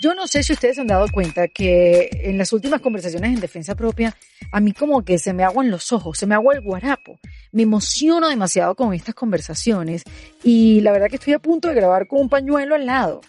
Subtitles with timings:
[0.00, 3.40] Yo no sé si ustedes se han dado cuenta que en las últimas conversaciones en
[3.40, 4.14] defensa propia,
[4.52, 7.18] a mí como que se me aguan los ojos, se me agua el guarapo.
[7.50, 10.04] Me emociono demasiado con estas conversaciones
[10.44, 13.22] y la verdad que estoy a punto de grabar con un pañuelo al lado.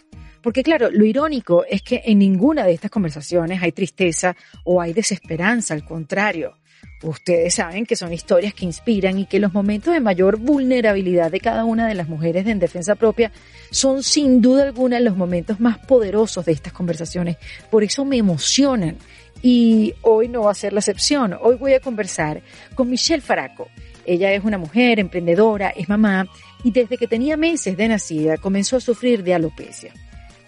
[0.43, 4.93] Porque claro, lo irónico es que en ninguna de estas conversaciones hay tristeza o hay
[4.93, 6.58] desesperanza, al contrario.
[7.01, 11.39] Ustedes saben que son historias que inspiran y que los momentos de mayor vulnerabilidad de
[11.39, 13.31] cada una de las mujeres en defensa propia
[13.71, 17.37] son sin duda alguna los momentos más poderosos de estas conversaciones.
[17.71, 18.97] Por eso me emocionan.
[19.41, 21.33] Y hoy no va a ser la excepción.
[21.41, 22.41] Hoy voy a conversar
[22.75, 23.69] con Michelle Faraco.
[24.05, 26.27] Ella es una mujer emprendedora, es mamá
[26.65, 29.93] y desde que tenía meses de nacida comenzó a sufrir de alopecia.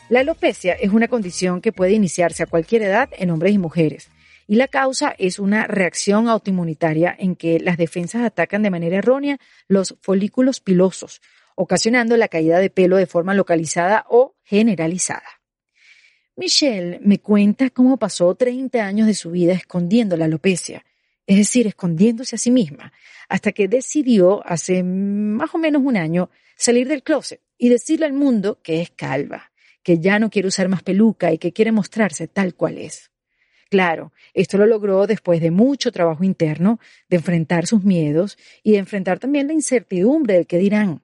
[0.10, 4.11] La alopecia es una condición que puede iniciarse a cualquier edad en hombres y mujeres
[4.52, 9.38] y la causa es una reacción autoinmunitaria en que las defensas atacan de manera errónea
[9.70, 11.22] los folículos pilosos,
[11.56, 15.40] ocasionando la caída de pelo de forma localizada o generalizada.
[16.36, 20.84] Michelle me cuenta cómo pasó 30 años de su vida escondiendo la alopecia,
[21.26, 22.92] es decir, escondiéndose a sí misma,
[23.30, 28.12] hasta que decidió hace más o menos un año salir del closet y decirle al
[28.12, 32.28] mundo que es calva, que ya no quiere usar más peluca y que quiere mostrarse
[32.28, 33.11] tal cual es.
[33.72, 36.78] Claro, esto lo logró después de mucho trabajo interno,
[37.08, 41.02] de enfrentar sus miedos y de enfrentar también la incertidumbre del que dirán.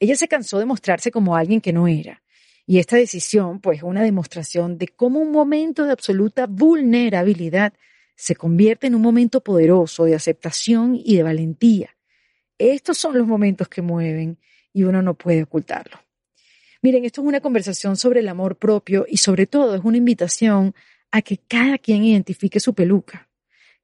[0.00, 2.20] Ella se cansó de mostrarse como alguien que no era.
[2.66, 7.74] Y esta decisión, pues, es una demostración de cómo un momento de absoluta vulnerabilidad
[8.16, 11.96] se convierte en un momento poderoso de aceptación y de valentía.
[12.58, 14.36] Estos son los momentos que mueven
[14.72, 16.00] y uno no puede ocultarlo.
[16.82, 20.74] Miren, esto es una conversación sobre el amor propio y sobre todo es una invitación
[21.10, 23.28] a que cada quien identifique su peluca,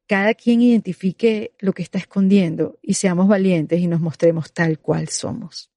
[0.06, 5.08] cada quien identifique lo que está escondiendo y seamos valientes y nos mostremos tal cual
[5.08, 5.70] somos.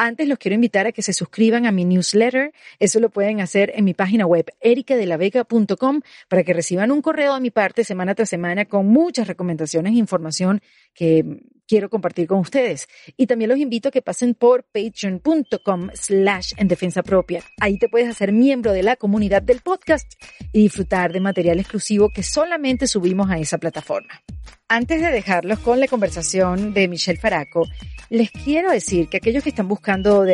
[0.00, 2.52] Antes los quiero invitar a que se suscriban a mi newsletter.
[2.78, 7.40] Eso lo pueden hacer en mi página web ericadelavega.com para que reciban un correo de
[7.40, 10.60] mi parte semana tras semana con muchas recomendaciones e información
[10.94, 12.88] que quiero compartir con ustedes.
[13.16, 17.44] Y también los invito a que pasen por patreon.com slash en defensa propia.
[17.60, 20.10] Ahí te puedes hacer miembro de la comunidad del podcast
[20.52, 24.22] y disfrutar de material exclusivo que solamente subimos a esa plataforma.
[24.68, 27.66] Antes de dejarlos con la conversación de Michelle Faraco,
[28.10, 30.24] les quiero decir que aquellos que están buscando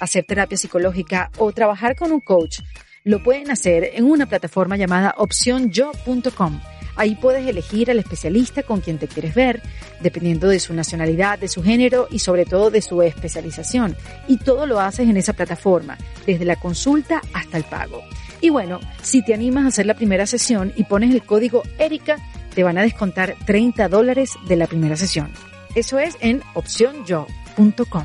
[0.00, 2.60] hacer terapia psicológica o trabajar con un coach,
[3.04, 6.60] lo pueden hacer en una plataforma llamada opcionyo.com
[6.96, 9.62] Ahí puedes elegir al especialista con quien te quieres ver,
[10.00, 13.96] dependiendo de su nacionalidad, de su género y sobre todo de su especialización.
[14.28, 18.02] Y todo lo haces en esa plataforma, desde la consulta hasta el pago.
[18.40, 22.16] Y bueno, si te animas a hacer la primera sesión y pones el código ERICA,
[22.54, 25.30] te van a descontar 30 dólares de la primera sesión.
[25.74, 28.04] Eso es en opcionyo.com.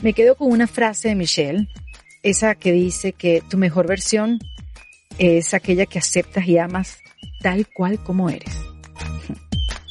[0.00, 1.68] Me quedo con una frase de Michelle,
[2.22, 4.38] esa que dice que tu mejor versión
[5.18, 6.98] es aquella que aceptas y amas
[7.44, 8.58] tal cual como eres,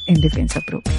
[0.08, 0.92] en defensa propia.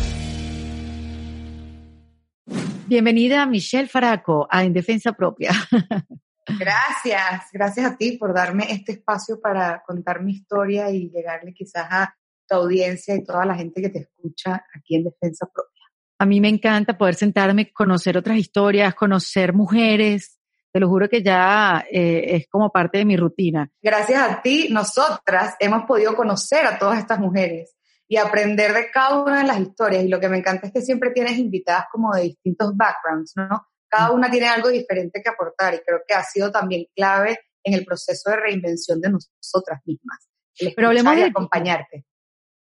[2.88, 5.52] Bienvenida Michelle Faraco a En Defensa Propia.
[6.48, 11.88] Gracias, gracias a ti por darme este espacio para contar mi historia y llegarle quizás
[11.90, 12.16] a
[12.48, 15.84] tu audiencia y toda la gente que te escucha aquí en Defensa Propia.
[16.20, 20.35] A mí me encanta poder sentarme, conocer otras historias, conocer mujeres,
[20.76, 23.72] te lo juro que ya eh, es como parte de mi rutina.
[23.82, 27.78] Gracias a ti, nosotras hemos podido conocer a todas estas mujeres
[28.10, 30.04] y aprender de cada una de las historias.
[30.04, 33.68] Y lo que me encanta es que siempre tienes invitadas como de distintos backgrounds, ¿no?
[33.88, 37.74] Cada una tiene algo diferente que aportar y creo que ha sido también clave en
[37.74, 40.28] el proceso de reinvención de nosotras mismas.
[40.76, 42.06] Pero hablemos de acompañarte.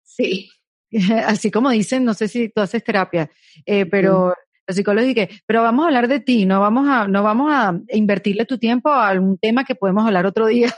[0.05, 0.49] Sí.
[1.25, 3.29] Así como dicen, no sé si tú haces terapia,
[3.65, 4.33] eh, pero
[4.67, 8.45] la psicología pero vamos a hablar de ti, no vamos a, no vamos a invertirle
[8.45, 10.73] tu tiempo a algún tema que podemos hablar otro día.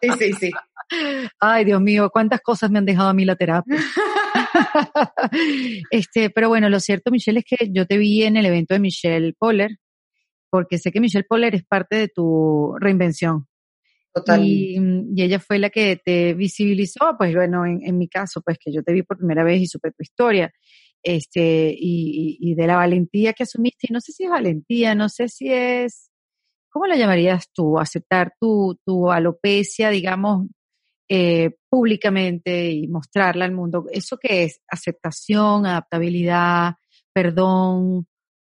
[0.00, 0.50] Sí, sí, sí.
[1.40, 3.76] Ay, Dios mío, cuántas cosas me han dejado a mí la terapia.
[5.90, 8.80] este, pero bueno, lo cierto, Michelle, es que yo te vi en el evento de
[8.80, 9.78] Michelle Poller,
[10.50, 13.46] porque sé que Michelle Poller es parte de tu reinvención.
[14.12, 14.44] Total.
[14.44, 14.78] Y,
[15.16, 18.84] ella fue la que te visibilizó, pues bueno, en, en mi caso, pues que yo
[18.84, 20.52] te vi por primera vez y supe tu historia
[21.04, 25.28] este, y, de la valentía que asumiste, y no sé si es valentía, no sé
[25.28, 26.10] si es,
[26.70, 27.78] ¿cómo la llamarías tú?
[27.78, 30.46] Aceptar tu, tu alopecia, digamos,
[31.08, 33.86] eh, públicamente y mostrarla al mundo.
[33.92, 34.62] ¿Eso qué es?
[34.66, 36.76] Aceptación, adaptabilidad,
[37.12, 38.08] perdón,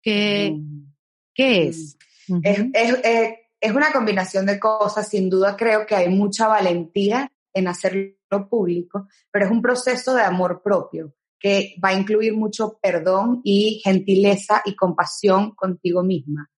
[0.04, 0.94] ¿qué, mm.
[1.34, 1.98] ¿qué es?
[2.28, 2.40] Mm.
[2.44, 7.68] es, es, es una combinación de cosas, sin duda creo que hay mucha valentía en
[7.68, 11.16] hacerlo público, pero es un proceso de amor propio
[11.46, 16.50] que va a incluir mucho perdón y gentileza y compasión contigo misma.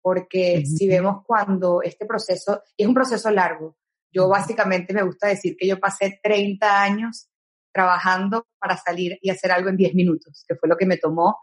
[0.00, 3.76] porque si vemos cuando este proceso, y es un proceso largo,
[4.10, 7.28] yo básicamente me gusta decir que yo pasé 30 años
[7.70, 11.36] trabajando para salir y hacer algo en 10 minutos, que fue lo que me tomó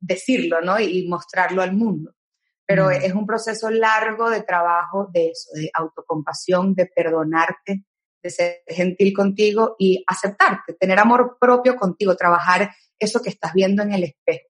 [0.00, 0.80] decirlo, ¿no?
[0.80, 2.14] Y, mostrarlo al mundo.
[2.66, 7.84] Pero es un proceso largo de trabajo de eso, de autocompasión, de perdonarte,
[8.24, 13.82] de ser gentil contigo y aceptarte, tener amor propio contigo, trabajar eso que estás viendo
[13.82, 14.48] en el espejo.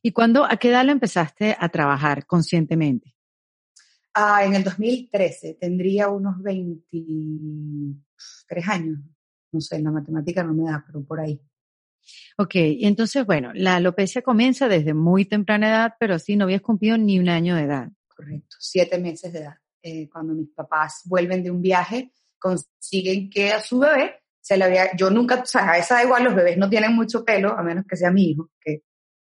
[0.00, 3.16] ¿Y cuándo, a qué edad lo empezaste a trabajar conscientemente?
[4.14, 9.00] Ah, en el 2013, tendría unos 23 años.
[9.50, 11.40] No sé, la matemática no me da, pero por ahí.
[12.38, 16.96] Ok, entonces, bueno, la alopecia comienza desde muy temprana edad, pero sí, no habías cumplido
[16.96, 17.90] ni un año de edad.
[18.06, 19.56] Correcto, siete meses de edad.
[19.82, 22.12] Eh, cuando mis papás vuelven de un viaje,
[22.44, 26.04] consiguen que a su bebé se le había, yo nunca, o sea, a esa da
[26.04, 28.82] igual, los bebés no tienen mucho pelo, a menos que sea mi hijo, que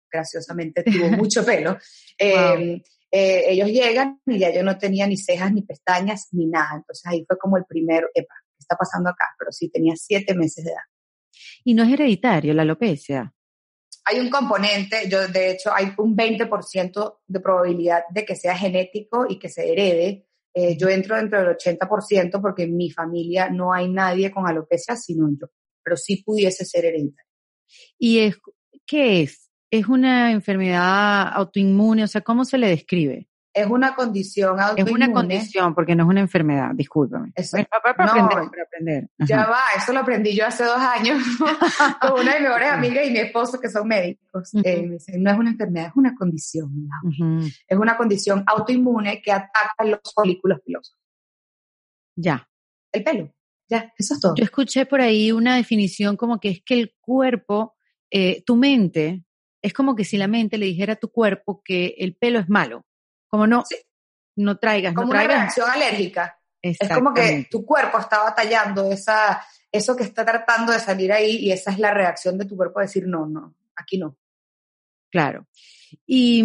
[0.10, 1.78] graciosamente tuvo mucho pelo.
[2.18, 2.82] Em,
[3.12, 6.78] eh, ellos llegan y ya yo no tenía ni cejas, ni pestañas, ni nada.
[6.78, 9.26] Entonces ahí fue como el primero, epa, ¿qué está pasando acá?
[9.38, 10.88] Pero sí, tenía siete meses de edad.
[11.66, 13.34] ¿Y no es hereditario la alopecia?
[14.06, 19.26] Hay un componente, yo de hecho hay un 20% de probabilidad de que sea genético
[19.28, 20.29] y que se herede.
[20.54, 24.96] Eh, yo entro dentro del 80% porque en mi familia no hay nadie con alopecia
[24.96, 25.48] sino yo,
[25.84, 27.32] pero sí pudiese ser hereditario.
[27.98, 28.38] ¿Y es,
[28.86, 29.50] qué es?
[29.72, 32.04] ¿Es una enfermedad autoinmune?
[32.04, 33.29] O sea, ¿cómo se le describe?
[33.54, 35.06] Es una condición autoinmune.
[35.06, 37.32] Es una condición, porque no es una enfermedad, discúlpame.
[37.36, 41.18] Es, para, aprender, Ya va, eso lo aprendí yo hace dos años
[42.02, 44.54] con una de mis mejores amigas y mi esposo que son médicos.
[44.64, 46.88] Eh, me dicen, no es una enfermedad, es una condición.
[47.68, 50.98] Es una condición autoinmune que ataca los folículos pilosos.
[52.16, 52.48] Ya.
[52.92, 53.34] El pelo.
[53.70, 54.36] Ya, eso es todo.
[54.36, 57.76] Yo escuché por ahí una definición como que es que el cuerpo,
[58.10, 59.24] eh, tu mente,
[59.62, 62.50] es como que si la mente le dijera a tu cuerpo que el pelo es
[62.50, 62.86] malo.
[63.30, 63.64] Como no,
[64.36, 65.36] no traigas, como no traigas.
[65.36, 66.40] una reacción alérgica.
[66.62, 69.42] Es como que tu cuerpo está batallando esa,
[69.72, 72.80] eso que está tratando de salir ahí y esa es la reacción de tu cuerpo
[72.80, 74.18] a decir no, no, aquí no.
[75.10, 75.48] Claro.
[76.06, 76.44] Y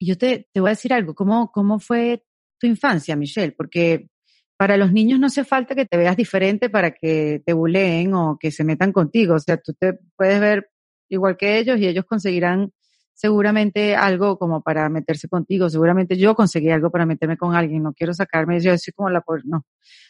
[0.00, 2.24] yo te, te voy a decir algo, ¿cómo, cómo fue
[2.58, 3.52] tu infancia, Michelle?
[3.52, 4.08] Porque
[4.56, 8.38] para los niños no hace falta que te veas diferente para que te buleen o
[8.38, 9.34] que se metan contigo.
[9.34, 10.70] O sea, tú te puedes ver
[11.08, 12.72] igual que ellos y ellos conseguirán
[13.14, 17.94] seguramente algo como para meterse contigo, seguramente yo conseguí algo para meterme con alguien, no
[17.94, 19.64] quiero sacarme, yo soy como la por, no.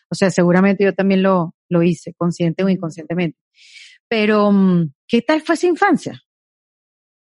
[0.09, 3.39] O sea, seguramente yo también lo, lo hice, consciente o inconscientemente.
[4.09, 6.23] Pero, mm, ¿qué tal fue esa infancia?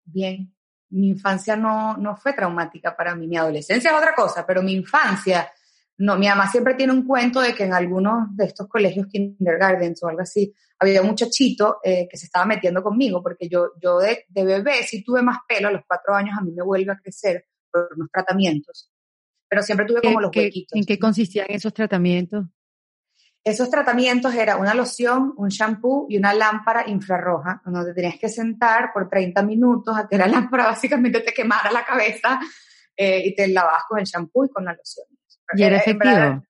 [0.04, 0.54] Bien,
[0.90, 4.72] mi infancia no, no fue traumática para mí, mi adolescencia es otra cosa, pero mi
[4.74, 5.50] infancia
[5.98, 10.02] no, mi mamá siempre tiene un cuento de que en algunos de estos colegios kindergartens
[10.02, 13.98] o algo así, había un muchachito eh, que se estaba metiendo conmigo, porque yo, yo
[13.98, 16.98] de, bebé sí tuve más pelo, a los cuatro años a mí me vuelve a
[16.98, 18.90] crecer por unos tratamientos,
[19.48, 20.76] pero siempre tuve como los huequitos.
[20.76, 22.46] ¿En qué consistían esos tratamientos?
[23.44, 28.28] Esos tratamientos era una loción, un shampoo y una lámpara infrarroja, donde te tenías que
[28.28, 32.40] sentar por 30 minutos a que la lámpara básicamente te quemara la cabeza
[32.96, 35.06] eh, y te lavabas con el shampoo y con la loción.
[35.54, 36.44] ¿Y era efectivo?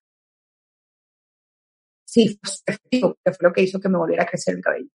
[2.05, 4.89] sí, fue efectivo, que fue lo que hizo que me volviera a crecer el cabello.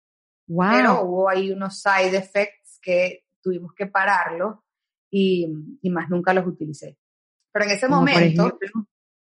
[0.48, 0.72] Wow.
[0.72, 4.64] Pero hubo ahí unos side effects que tuvimos que pararlo
[5.10, 5.48] y,
[5.82, 6.98] y más nunca los utilicé.
[7.52, 8.60] Pero en ese momento,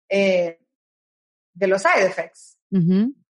[0.09, 0.59] eh,
[1.53, 2.57] de los side effects,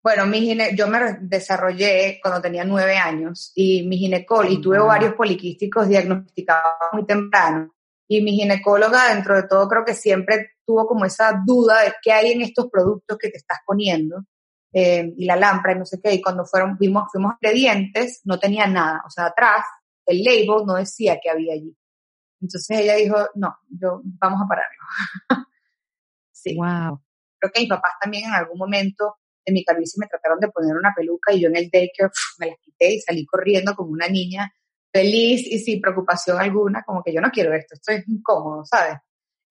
[0.04, 4.78] bueno, mi gine yo me desarrollé cuando tenía nueve años y mi ginecólogo, y tuve
[4.78, 7.74] varios poliquísticos diagnosticados muy temprano.
[8.08, 12.12] Y mi ginecóloga, dentro de todo, creo que siempre tuvo como esa duda de qué
[12.12, 14.24] hay en estos productos que te estás poniendo.
[14.76, 18.40] Eh, y la lámpara y no sé qué, y cuando fueron, fuimos, fuimos ingredientes, no
[18.40, 19.64] tenía nada, o sea, atrás
[20.08, 21.78] el label no decía que había allí.
[22.42, 24.84] Entonces ella dijo, no, yo, vamos a pararlo.
[26.32, 26.58] sí.
[26.58, 27.02] Wow.
[27.40, 30.76] Creo que mis papás también en algún momento en mi calvicie me trataron de poner
[30.76, 34.08] una peluca y yo en el daycare me la quité y salí corriendo como una
[34.08, 34.54] niña
[34.92, 38.98] feliz y sin preocupación alguna, como que yo no quiero esto, esto es incómodo, ¿sabes?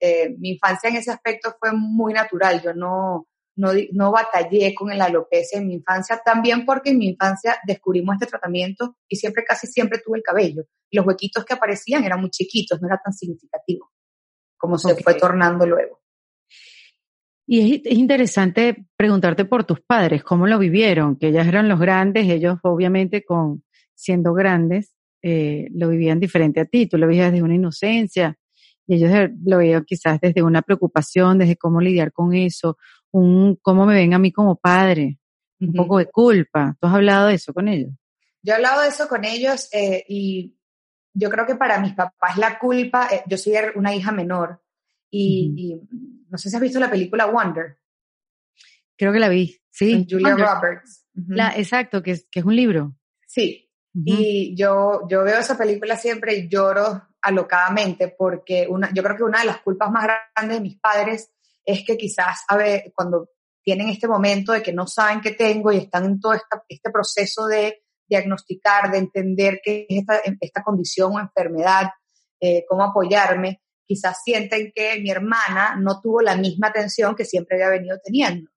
[0.05, 4.89] Eh, mi infancia en ese aspecto fue muy natural, yo no, no, no batallé con
[4.99, 9.45] la alopecia en mi infancia, también porque en mi infancia descubrimos este tratamiento y siempre,
[9.45, 10.65] casi siempre tuve el cabello.
[10.91, 13.93] Los huequitos que aparecían eran muy chiquitos, no era tan significativo
[14.63, 16.01] como se fue tornando luego.
[17.49, 22.29] Y es, interesante preguntarte por tus padres, cómo lo vivieron, que ellas eran los grandes,
[22.29, 27.43] ellos obviamente con siendo grandes, eh, lo vivían diferente a ti, tú lo vivías desde
[27.43, 28.39] una inocencia,
[28.87, 32.77] y ellos lo veían quizás desde una preocupación, desde cómo lidiar con eso,
[33.11, 35.19] un cómo me ven a mí como padre,
[35.61, 36.77] un poco de culpa.
[36.81, 37.91] ¿Tú has hablado de eso con ellos?
[38.43, 40.57] Yo he hablado de eso con ellos eh, y
[41.15, 44.63] yo creo que para mis papás la culpa, eh, yo soy una hija menor
[45.11, 45.79] y,
[46.29, 47.79] no sé si has visto la película Wonder.
[48.97, 50.07] Creo que la vi, sí.
[50.09, 51.07] Julia Roberts.
[51.57, 52.97] exacto, que es, que es un libro.
[53.27, 59.17] Sí, y yo, yo veo esa película siempre y lloro alocadamente porque una, yo creo
[59.17, 61.31] que una de las culpas más grandes de mis padres
[61.65, 63.29] es que quizás, a ver, cuando
[63.63, 66.35] tienen este momento de que no saben qué tengo y están en todo
[66.69, 71.91] este proceso de diagnosticar, de entender qué es esta, esta condición o enfermedad,
[72.41, 77.57] eh, cómo apoyarme, quizás sienten que mi hermana no tuvo la misma atención que siempre
[77.57, 78.51] había venido teniendo.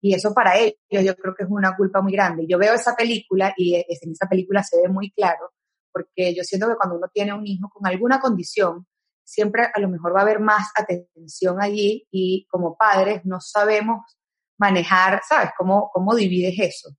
[0.00, 2.46] Y eso para ellos yo creo que es una culpa muy grande.
[2.48, 5.52] Yo veo esa película y en esa película se ve muy claro,
[5.92, 8.86] porque yo siento que cuando uno tiene un hijo con alguna condición,
[9.24, 14.18] siempre a lo mejor va a haber más atención allí y como padres no sabemos
[14.58, 15.50] manejar, ¿sabes?
[15.58, 16.90] ¿Cómo, cómo divides eso?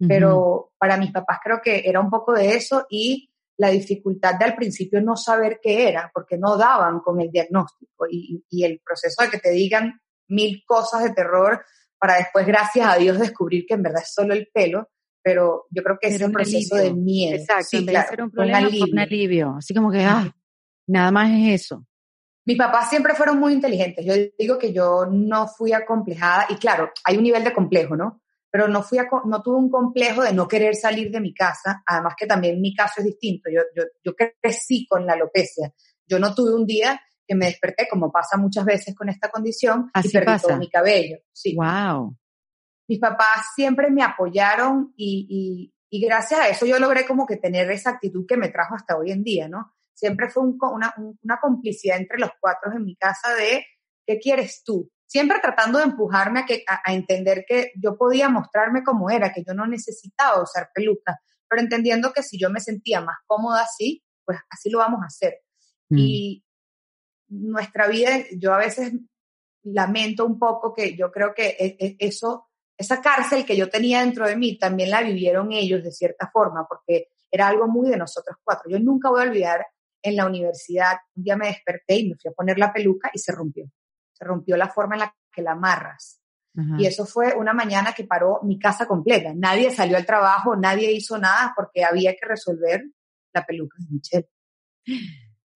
[0.00, 4.44] Pero para mis papás creo que era un poco de eso y la dificultad de
[4.44, 8.80] al principio no saber qué era, porque no daban con el diagnóstico y, y el
[8.84, 11.64] proceso de que te digan mil cosas de terror
[11.98, 14.90] para después, gracias a Dios, descubrir que en verdad es solo el pelo,
[15.22, 17.36] pero yo creo que es un proceso de miedo.
[17.36, 18.86] Exacto, sí, claro, un problema, un alivio.
[18.92, 19.54] un alivio.
[19.58, 20.34] Así como que, ah,
[20.86, 21.84] nada más es eso.
[22.46, 24.06] Mis papás siempre fueron muy inteligentes.
[24.06, 28.22] Yo digo que yo no fui acomplejada, y claro, hay un nivel de complejo, ¿no?
[28.50, 32.14] Pero no, fui no tuve un complejo de no querer salir de mi casa, además
[32.16, 33.50] que también mi caso es distinto.
[33.50, 35.74] Yo, yo, yo crecí con la alopecia.
[36.06, 36.98] Yo no tuve un día
[37.28, 41.18] que me desperté, como pasa muchas veces con esta condición, y perdí todo mi cabello.
[41.30, 41.54] Sí.
[41.54, 42.16] Wow.
[42.88, 47.70] Mis papás siempre me apoyaron y, y, gracias a eso yo logré como que tener
[47.70, 49.74] esa actitud que me trajo hasta hoy en día, ¿no?
[49.92, 53.66] Siempre fue una, una complicidad entre los cuatro en mi casa de,
[54.06, 54.90] ¿qué quieres tú?
[55.06, 59.42] Siempre tratando de empujarme a, que, a, entender que yo podía mostrarme como era, que
[59.46, 61.18] yo no necesitaba usar peluca,
[61.48, 65.06] pero entendiendo que si yo me sentía más cómoda así, pues así lo vamos a
[65.06, 65.40] hacer.
[65.90, 65.98] Mm.
[65.98, 66.44] Y,
[67.28, 68.92] nuestra vida, yo a veces
[69.62, 74.00] lamento un poco que yo creo que e, e, eso, esa cárcel que yo tenía
[74.00, 77.96] dentro de mí, también la vivieron ellos de cierta forma, porque era algo muy de
[77.96, 78.70] nosotros cuatro.
[78.70, 79.66] Yo nunca voy a olvidar
[80.02, 83.18] en la universidad, un día me desperté y me fui a poner la peluca y
[83.18, 83.66] se rompió.
[84.12, 86.20] Se rompió la forma en la que la amarras.
[86.76, 89.32] Y eso fue una mañana que paró mi casa completa.
[89.32, 92.82] Nadie salió al trabajo, nadie hizo nada porque había que resolver
[93.32, 94.28] la peluca de Michelle.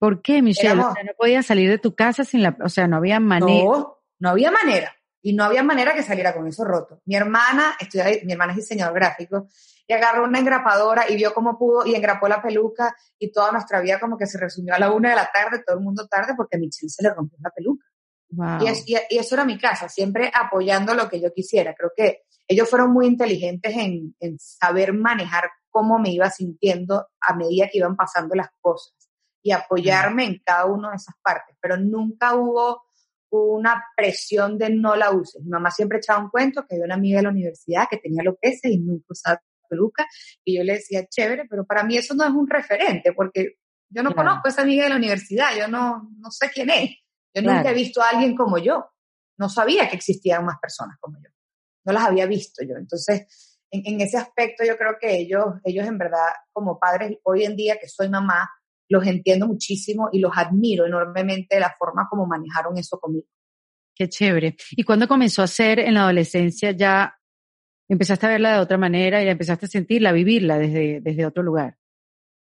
[0.02, 0.74] ¿Por qué, Michelle?
[0.74, 3.62] no podías salir de tu casa sin la, o sea, no había manera.
[3.62, 4.92] No, no había manera.
[5.22, 7.00] Y no había manera que saliera con eso roto.
[7.04, 7.76] Mi hermana,
[8.24, 9.46] mi hermana es diseñador gráfico,
[9.86, 13.80] y agarró una engrapadora y vio cómo pudo y engrapó la peluca y toda nuestra
[13.80, 16.34] vida como que se resumió a la una de la tarde, todo el mundo tarde,
[16.36, 17.86] porque a Michelle se le rompió la peluca.
[18.60, 21.76] Y, y, eso era mi casa, siempre apoyando lo que yo quisiera.
[21.76, 27.36] Creo que ellos fueron muy inteligentes en, en saber manejar cómo me iba sintiendo a
[27.36, 29.01] medida que iban pasando las cosas
[29.42, 32.82] y apoyarme en cada una de esas partes, pero nunca hubo
[33.30, 35.42] una presión de no la uses.
[35.42, 38.20] Mi mamá siempre echaba un cuento que había una amiga de la universidad que tenía
[38.20, 40.06] alopecia y nunca usaba peluca
[40.44, 43.56] y yo le decía, chévere, pero para mí eso no es un referente porque
[43.88, 46.90] yo no conozco a esa amiga de la universidad, yo no, no sé quién es.
[47.34, 48.86] Yo nunca he visto a alguien como yo.
[49.38, 51.30] No sabía que existían más personas como yo.
[51.84, 52.76] No las había visto yo.
[52.76, 57.44] Entonces, en, en ese aspecto yo creo que ellos, ellos en verdad, como padres, hoy
[57.44, 58.50] en día que soy mamá,
[58.92, 63.26] los entiendo muchísimo y los admiro enormemente de la forma como manejaron eso conmigo.
[63.94, 64.56] Qué chévere.
[64.72, 67.18] ¿Y cuándo comenzó a ser en la adolescencia ya
[67.88, 71.42] empezaste a verla de otra manera y empezaste a sentirla, a vivirla desde, desde otro
[71.42, 71.76] lugar?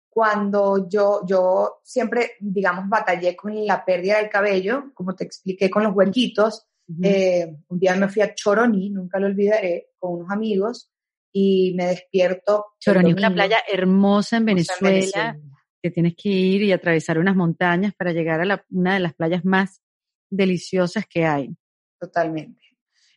[0.10, 5.84] Cuando yo, yo siempre, digamos, batallé con la pérdida del cabello, como te expliqué con
[5.84, 6.66] los huequitos,
[7.04, 10.90] eh, un día me fui a Choroní, nunca lo olvidaré, con unos amigos
[11.32, 12.66] y me despierto.
[12.80, 15.38] Choroní es una playa hermosa en Venezuela
[15.82, 19.46] que tienes que ir y atravesar unas montañas para llegar a una de las playas
[19.46, 19.82] más
[20.30, 21.56] deliciosas que hay.
[22.00, 22.62] Totalmente.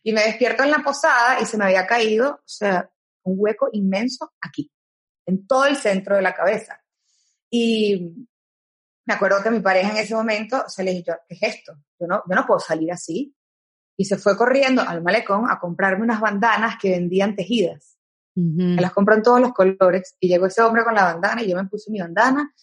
[0.03, 2.89] Y me despierto en la posada y se me había caído, o sea,
[3.23, 4.71] un hueco inmenso aquí,
[5.25, 6.83] en todo el centro de la cabeza.
[7.49, 8.27] Y
[9.05, 11.73] me acuerdo que mi pareja en ese momento se le dijo, ¿qué es esto?
[11.99, 13.35] Yo no, yo no puedo salir así.
[13.97, 17.97] Y se fue corriendo al malecón a comprarme unas bandanas que vendían tejidas.
[18.35, 21.49] Me las compró en todos los colores y llegó ese hombre con la bandana y
[21.49, 22.53] yo me puse mi bandana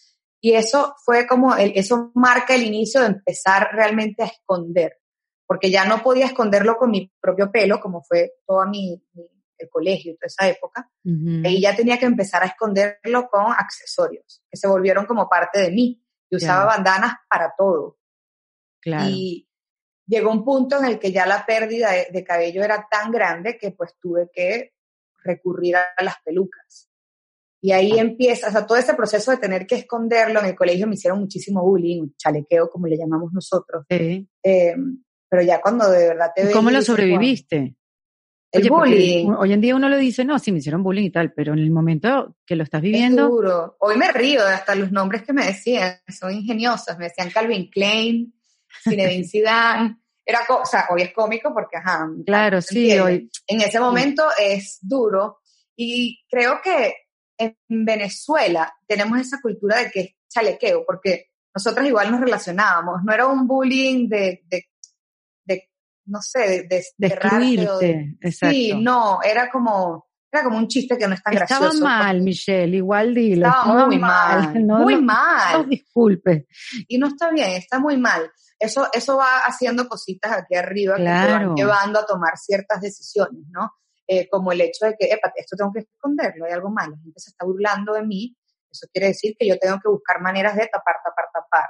[0.40, 4.98] y eso fue como, el, eso marca el inicio de empezar realmente a esconder,
[5.46, 9.02] porque ya no podía esconderlo con mi propio pelo, como fue todo mi,
[9.58, 14.42] el colegio y toda esa época, y ya tenía que empezar a esconderlo con accesorios,
[14.48, 16.02] que se volvieron como parte de mí.
[16.30, 17.98] y usaba bandanas para todo.
[19.08, 19.48] Y
[20.06, 23.72] llegó un punto en el que ya la pérdida de cabello era tan grande que
[23.72, 24.74] pues tuve que
[25.28, 26.88] recurrir a las pelucas.
[27.60, 30.40] Y ahí empieza, o sea, todo ese proceso de tener que esconderlo.
[30.40, 33.84] En el colegio me hicieron muchísimo bullying, chalequeo, como le llamamos nosotros.
[33.90, 34.28] Sí.
[34.44, 34.76] Eh,
[35.28, 37.74] pero ya cuando de verdad te ¿Y ¿Cómo lo sobreviviste?
[38.50, 39.30] El Oye, bullying.
[39.36, 41.58] Hoy en día uno le dice, no, sí, me hicieron bullying y tal, pero en
[41.58, 43.76] el momento que lo estás Es viviendo, duro.
[43.80, 46.96] Hoy me río de hasta los nombres que me decían, son ingeniosas.
[46.96, 48.32] Me decían Calvin Klein,
[48.84, 49.98] Zinedine Zidane.
[50.30, 52.06] Era, o sea, hoy es cómico porque, ajá.
[52.26, 55.38] claro, ¿se sí, hoy, En ese momento es duro
[55.74, 56.94] y creo que
[57.38, 63.02] en Venezuela tenemos esa cultura de que es chalequeo, porque nosotros igual nos relacionábamos.
[63.04, 64.64] No era un bullying de, de,
[65.46, 65.70] de
[66.04, 68.54] no sé, de, de, de cerrarte o de- excluirte, exacto.
[68.54, 71.84] Sí, no, era como, era como un chiste que no es tan Estaba gracioso.
[71.84, 73.46] mal, Michelle, igual dilo.
[73.48, 75.62] Estaba muy mal, no, muy no- mal.
[75.62, 76.46] no disculpe.
[76.86, 78.30] Y no está bien, está muy mal.
[78.58, 81.46] Eso, eso va haciendo cositas aquí arriba que te Claro.
[81.48, 83.70] van llevando a tomar ciertas decisiones, ¿no?
[84.06, 86.96] Eh, como el hecho de que, epa, esto tengo que esconderlo, hay algo mal, la
[86.98, 88.34] gente se está burlando de mí,
[88.70, 91.68] eso quiere decir que yo tengo que buscar maneras de tapar, tapar, tapar.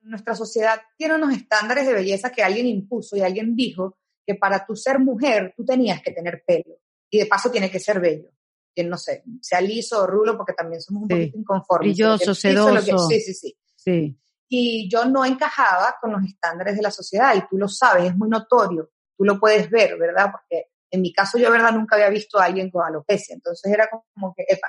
[0.00, 4.64] Nuestra sociedad tiene unos estándares de belleza que alguien impuso y alguien dijo que para
[4.64, 6.76] tú ser mujer tú tenías que tener pelo
[7.10, 8.30] y de paso tiene que ser bello.
[8.74, 11.14] Que no sé, sea liso o rulo porque también somos un Sí.
[11.14, 11.86] poquito inconformes.
[11.88, 13.08] Brilloso, Lo que liso, lo que- sedoso.
[13.08, 17.46] Sí, sí, sí Sí, y yo no encajaba con los estándares de la sociedad y
[17.48, 20.30] tú lo sabes, es muy notorio, tú lo puedes ver, ¿verdad?
[20.32, 21.72] Porque en mi caso yo, ¿verdad?
[21.72, 24.68] Nunca había visto a alguien con alopecia, entonces era como que, epa,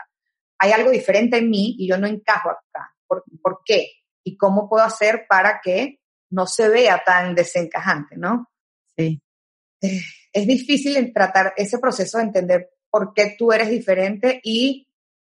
[0.58, 2.94] hay algo diferente en mí y yo no encajo acá.
[3.08, 3.90] ¿Por, por qué?
[4.24, 6.00] ¿Y cómo puedo hacer para que
[6.32, 8.50] no se vea tan desencajante, ¿no?
[8.98, 9.22] sí.
[9.82, 14.88] Es difícil en tratar ese proceso de entender por qué tú eres diferente y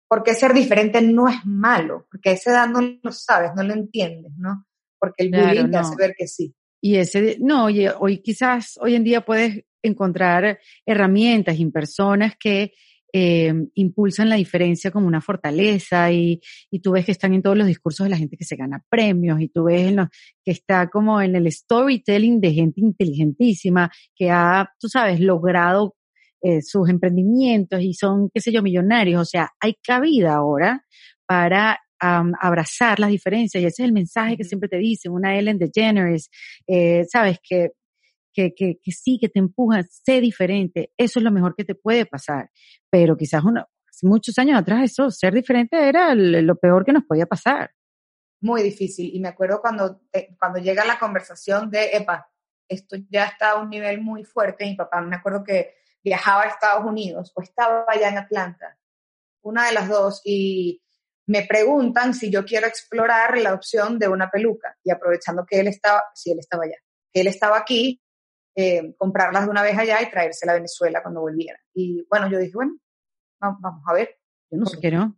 [0.09, 3.63] por qué ser diferente no es malo, porque a esa edad no lo sabes, no
[3.63, 4.67] lo entiendes, ¿no?
[4.99, 5.79] Porque el Claro, bullying te no.
[5.79, 6.55] hace ver que sí.
[6.81, 12.73] Y ese, no, oye, hoy quizás, hoy en día puedes encontrar herramientas y personas que
[13.13, 16.41] eh, impulsan la diferencia como una fortaleza y,
[16.71, 18.85] y tú ves que están en todos los discursos de la gente que se gana
[18.89, 20.09] premios y tú ves en los,
[20.45, 25.97] que está como en el storytelling de gente inteligentísima que ha, tú sabes, logrado
[26.43, 29.21] eh, sus emprendimientos y son, qué sé yo, millonarios.
[29.21, 30.85] O sea, hay cabida ahora
[31.27, 35.59] para abrazar las diferencias y ese es el mensaje que siempre te dicen, una Ellen
[35.59, 36.31] DeGeneres,
[36.67, 37.73] eh, sabes que,
[38.33, 41.75] que, que, que sí, que te empuja, sé diferente, eso es lo mejor que te
[41.75, 42.51] puede pasar,
[42.91, 47.27] pero quizás hace muchos años atrás eso, ser diferente era lo peor que nos podía
[47.27, 47.73] pasar.
[48.41, 49.11] Muy difícil.
[49.15, 50.01] Y me acuerdo cuando,
[50.39, 52.31] cuando llega la conversación de, epa,
[52.69, 54.65] esto ya está a un nivel muy fuerte.
[54.65, 58.79] Mi papá, me acuerdo que viajaba a Estados Unidos o estaba allá en Atlanta,
[59.43, 60.83] una de las dos, y
[61.27, 64.77] me preguntan si yo quiero explorar la opción de una peluca.
[64.83, 66.79] Y aprovechando que él estaba, sí, él estaba allá,
[67.13, 68.01] que él estaba aquí,
[68.61, 71.59] eh, comprarlas de una vez allá y traérsela a Venezuela cuando volviera.
[71.75, 72.77] Y bueno, yo dije, bueno,
[73.43, 74.19] va- vamos a ver.
[74.51, 75.17] Yo no sé ¿Por qué no?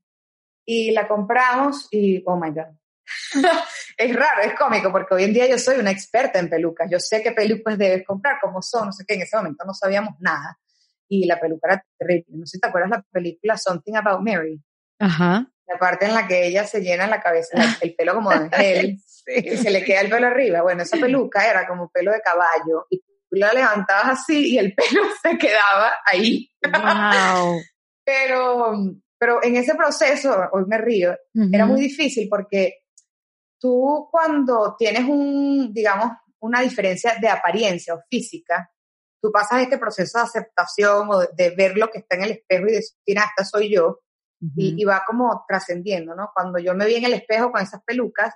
[0.65, 2.77] y la compramos y, oh my God.
[3.99, 6.89] es raro, es cómico, porque hoy en día yo soy una experta en pelucas.
[6.91, 9.75] Yo sé qué pelucas debes comprar, cómo son, no sé qué, en ese momento no
[9.75, 10.59] sabíamos nada.
[11.09, 12.27] Y la peluca era terrible.
[12.39, 14.63] No sé si te acuerdas la película Something About Mary,
[14.99, 15.47] Ajá.
[15.67, 18.99] la parte en la que ella se llena la cabeza, el pelo como de gel,
[19.27, 20.63] y se le queda el pelo arriba.
[20.63, 23.03] Bueno, esa peluca era como pelo de caballo, y
[23.33, 26.51] tú la levantabas así y el pelo se quedaba ahí.
[26.63, 27.61] Wow.
[28.05, 28.73] Pero,
[29.17, 31.17] pero en ese proceso, hoy me río,
[31.53, 32.81] era muy difícil porque
[33.61, 38.69] tú cuando tienes un, digamos, una diferencia de apariencia o física,
[39.23, 42.33] tú pasas este proceso de aceptación o de, de ver lo que está en el
[42.33, 44.01] espejo y decir, "Ah, esta soy yo,
[44.57, 46.33] y, y va como trascendiendo, ¿no?
[46.35, 48.35] Cuando yo me vi en el espejo con esas pelucas,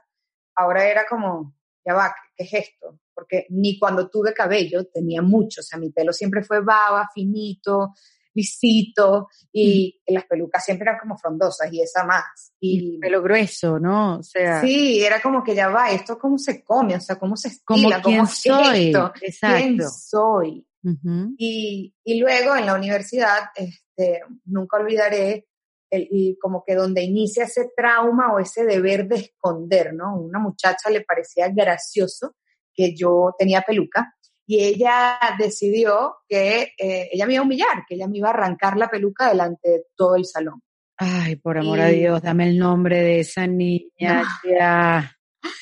[0.55, 3.01] ahora era como, ya va, ¿qué, qué es esto?
[3.17, 7.95] Porque ni cuando tuve cabello tenía mucho, o sea, mi pelo siempre fue baba, finito,
[8.35, 12.53] lisito, y las pelucas siempre eran como frondosas y esa más.
[12.61, 14.19] Y Y, pelo grueso, ¿no?
[14.19, 17.37] O sea, Sí, era como que ya va, esto cómo se come, o sea, cómo
[17.37, 18.87] se estila, quién cómo es soy.
[18.89, 19.89] esto, quién Exacto.
[19.89, 20.67] soy.
[20.85, 21.35] Ujú.
[21.39, 25.49] Y, y luego en la universidad, este, nunca olvidaré
[25.91, 30.17] el, como que donde inicia ese trauma o ese deber de esconder, ¿no?
[30.21, 32.37] Una muchacha le parecía gracioso
[32.77, 34.15] que yo tenía peluca
[34.47, 38.33] y ella decidió que eh, ella me iba a humillar, que ella me iba a
[38.33, 40.63] arrancar la peluca delante de todo el salón.
[40.99, 44.25] Ay, por amor a Dios, dame el nombre de esa niña.
[44.45, 45.13] Ya.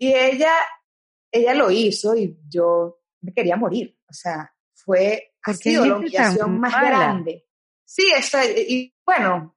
[0.00, 0.52] Y ella,
[1.32, 3.98] ella lo hizo y yo me quería morir.
[4.08, 6.88] O sea, fue, ha ¿Por qué sido la humillación más mala?
[6.88, 7.46] grande.
[7.84, 9.56] Sí, esa, y bueno,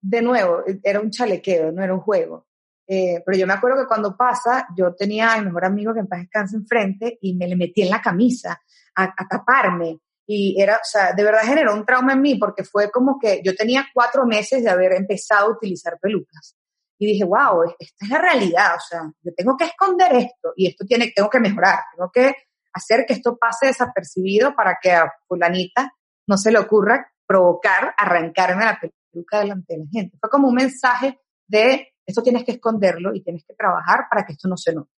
[0.00, 2.45] de nuevo, era un chalequeo, no era un juego.
[2.86, 6.00] Eh, pero yo me acuerdo que cuando pasa, yo tenía a mi mejor amigo que
[6.00, 8.60] en paz descanse enfrente y me le metí en la camisa
[8.94, 9.98] a, a taparme.
[10.28, 13.40] Y era, o sea, de verdad generó un trauma en mí porque fue como que
[13.44, 16.56] yo tenía cuatro meses de haber empezado a utilizar pelucas.
[16.98, 20.68] Y dije, wow, esta es la realidad, o sea, yo tengo que esconder esto y
[20.68, 22.34] esto tiene, tengo que mejorar, tengo que
[22.72, 25.92] hacer que esto pase desapercibido para que a fulanita
[26.26, 30.16] no se le ocurra provocar arrancarme la peluca delante de la gente.
[30.18, 34.32] Fue como un mensaje de esto tienes que esconderlo y tienes que trabajar para que
[34.32, 34.90] esto no se note.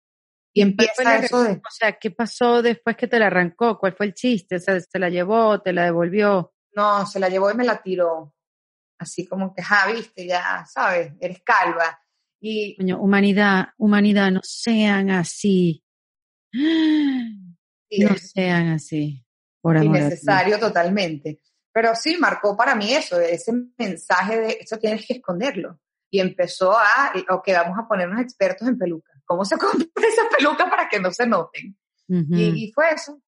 [0.53, 1.53] Y empieza eso de...
[1.53, 3.77] O sea, ¿qué pasó después que te la arrancó?
[3.77, 4.55] ¿Cuál fue el chiste?
[4.55, 5.61] O sea, ¿se la llevó?
[5.61, 6.53] ¿Te la devolvió?
[6.73, 8.33] No, se la llevó y me la tiró.
[8.99, 11.13] Así como que, ja, viste, ya, ¿sabes?
[11.19, 11.99] Eres calva.
[12.41, 12.75] Y...
[12.75, 15.83] Coño, humanidad, humanidad, no sean así.
[16.53, 19.23] no sean así.
[19.61, 21.41] Por amor Innecesario totalmente.
[21.71, 25.79] Pero sí, marcó para mí eso, ese mensaje de esto tienes que esconderlo.
[26.09, 29.17] Y empezó a, ok, vamos a ponernos expertos en pelucas.
[29.25, 31.77] ¿Cómo se compra esa peluca para que no se noten?
[32.09, 33.21] y, fue eso.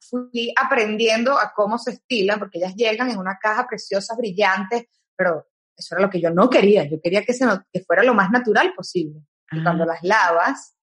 [0.00, 5.46] Fui aprendiendo a cómo se estilan, porque ellas llegan en una caja preciosa, brillante, pero
[5.76, 6.84] eso era lo que yo no quería.
[6.84, 9.20] Yo quería que, se que fuera lo más natural posible.
[9.52, 10.76] Y cuando las lavas,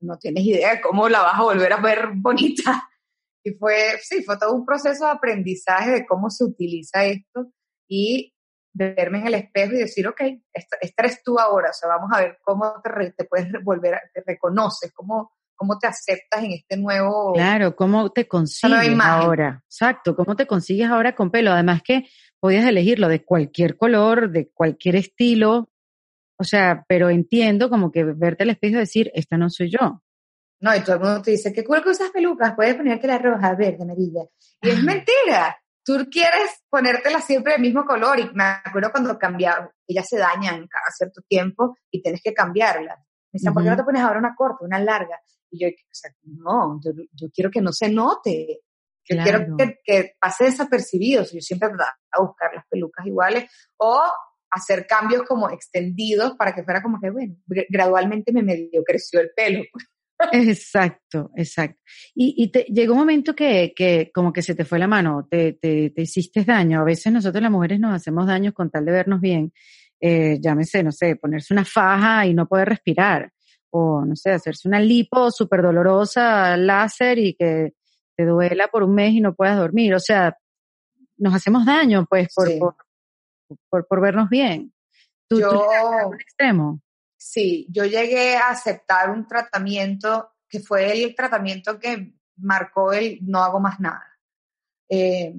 [0.00, 2.86] no tienes idea de cómo la vas a volver a ver bonita.
[3.42, 7.50] Y fue, sí, fue todo un proceso de aprendizaje de cómo se utiliza esto
[7.88, 8.34] y
[8.72, 10.20] verme en el espejo y decir, ok,
[10.52, 14.22] esta, eres tú ahora, o sea, vamos a ver cómo te, te puedes volver, te
[14.24, 17.34] reconoces, cómo, cómo te aceptas en este nuevo...
[17.34, 19.62] Claro, cómo te consigues ahora.
[19.66, 21.52] Exacto, cómo te consigues ahora con pelo.
[21.52, 22.08] Además que
[22.40, 25.70] podías elegirlo de cualquier color, de cualquier estilo.
[26.38, 30.02] O sea, pero entiendo como que verte al espejo y decir, esta no soy yo.
[30.60, 33.18] No, y todo el mundo te dice, qué cool que usas pelucas, puedes ponerte la
[33.18, 34.22] roja, verde, amarilla.
[34.62, 35.59] Y es mentira.
[35.84, 38.18] Tú quieres ponértela siempre del mismo color.
[38.18, 42.98] Y me acuerdo cuando cambiaba, ellas se dañan cada cierto tiempo y tienes que cambiarlas.
[43.32, 45.20] Me dicen, ¿por qué no te pones ahora una corta, una larga?
[45.50, 48.60] Y yo, o sea, no, yo, quiero que no se note.
[49.04, 51.24] Yo quiero que, que, pase desapercibido.
[51.24, 54.02] Yo siempre a buscar las pelucas iguales o
[54.50, 57.36] hacer cambios como extendidos para que fuera como que, bueno,
[57.68, 59.62] gradualmente me medio creció el pelo.
[60.32, 61.80] Exacto, exacto.
[62.14, 65.26] Y, y te, llegó un momento que, que como que se te fue la mano,
[65.30, 66.80] te, te, te hiciste daño.
[66.80, 69.52] A veces nosotros las mujeres nos hacemos daños con tal de vernos bien.
[70.00, 73.32] Eh, llámese, no sé, ponerse una faja y no poder respirar.
[73.70, 77.74] O, no sé, hacerse una lipo súper dolorosa, láser y que
[78.16, 79.94] te duela por un mes y no puedas dormir.
[79.94, 80.36] O sea,
[81.18, 82.76] nos hacemos daño, pues, por, por,
[83.68, 84.72] por, por, vernos bien.
[85.28, 85.68] ¿Tú, Yo...
[86.08, 86.80] un extremo?
[87.22, 93.42] Sí, yo llegué a aceptar un tratamiento que fue el tratamiento que marcó el no
[93.44, 94.18] hago más nada.
[94.88, 95.34] Eh,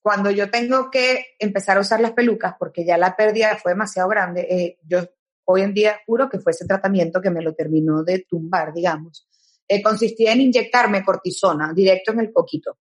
[0.00, 4.08] cuando yo tengo que empezar a usar las pelucas, porque ya la pérdida fue demasiado
[4.08, 5.00] grande, eh, yo
[5.44, 9.28] hoy en día juro que fue ese tratamiento que me lo terminó de tumbar, digamos.
[9.68, 12.78] Eh, consistía en inyectarme cortisona directo en el coquito.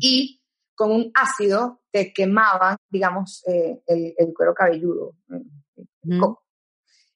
[0.00, 0.42] Y
[0.74, 5.14] con un ácido te quemaba, digamos, el, cuero cabelludo,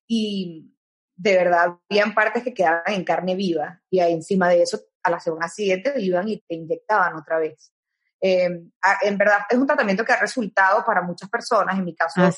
[0.09, 0.75] y
[1.15, 5.11] de verdad habían partes que quedaban en carne viva y ahí encima de eso a
[5.11, 7.73] la semana siguiente iban y te inyectaban otra vez.
[8.21, 12.21] Em, en verdad es un tratamiento que ha resultado para muchas personas, en mi caso
[12.21, 12.33] ¿Ah,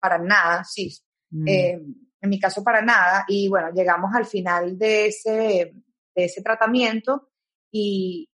[0.00, 0.96] para nada, sí.
[1.30, 1.48] Mm.
[1.48, 5.74] Em, en mi caso para nada y bueno, llegamos al final de ese,
[6.14, 7.30] de ese tratamiento
[7.70, 8.30] y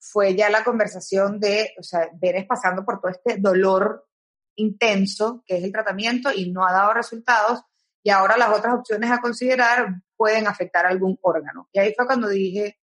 [0.00, 4.08] fue ya la conversación de, o sea, vienes pasando por todo este dolor
[4.56, 7.62] intenso que es el tratamiento y no ha dado resultados,
[8.02, 11.68] y ahora las otras opciones a considerar pueden afectar algún órgano.
[11.72, 12.78] Y ahí fue cuando dije,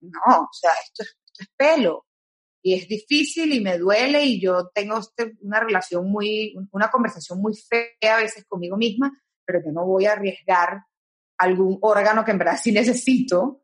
[0.00, 2.06] no, o sea, esto es, esto es pelo
[2.62, 7.40] y es difícil y me duele y yo tengo este, una relación muy, una conversación
[7.40, 9.12] muy fea a veces conmigo misma,
[9.44, 10.82] pero yo no voy a arriesgar
[11.38, 13.62] algún órgano que en verdad sí necesito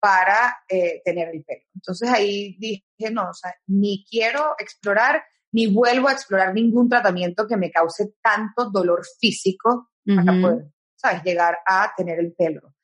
[0.00, 1.62] para eh, tener el pelo.
[1.74, 7.46] Entonces ahí dije, no, o sea, ni quiero explorar, ni vuelvo a explorar ningún tratamiento
[7.46, 12.74] que me cause tanto dolor físico para poder, ¿sabes?, llegar a tener el pelo.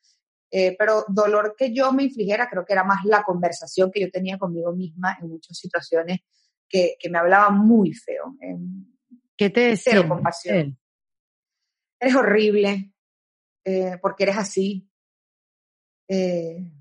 [0.51, 4.09] Eh, pero dolor que yo me infligiera, creo que era más la conversación que yo
[4.09, 6.21] tenía conmigo misma en muchas situaciones
[6.67, 8.35] que, que me hablaba muy feo.
[9.37, 9.93] ¿Qué te decía?
[9.93, 10.77] Cero compasión.
[11.99, 12.93] Eres horrible,
[13.65, 14.89] eh, porque eres así.
[16.07, 16.71] Eh,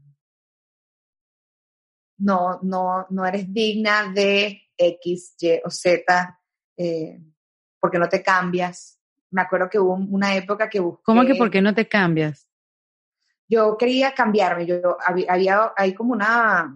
[2.19, 6.41] no, no, no eres digna de X, Y o Z,
[6.77, 7.21] eh,
[7.81, 8.98] porque no te cambias
[9.31, 11.03] me acuerdo que hubo una época que busqué...
[11.05, 12.49] ¿Cómo que por qué no te cambias?
[13.49, 16.75] Yo quería cambiarme, yo había, había hay como una,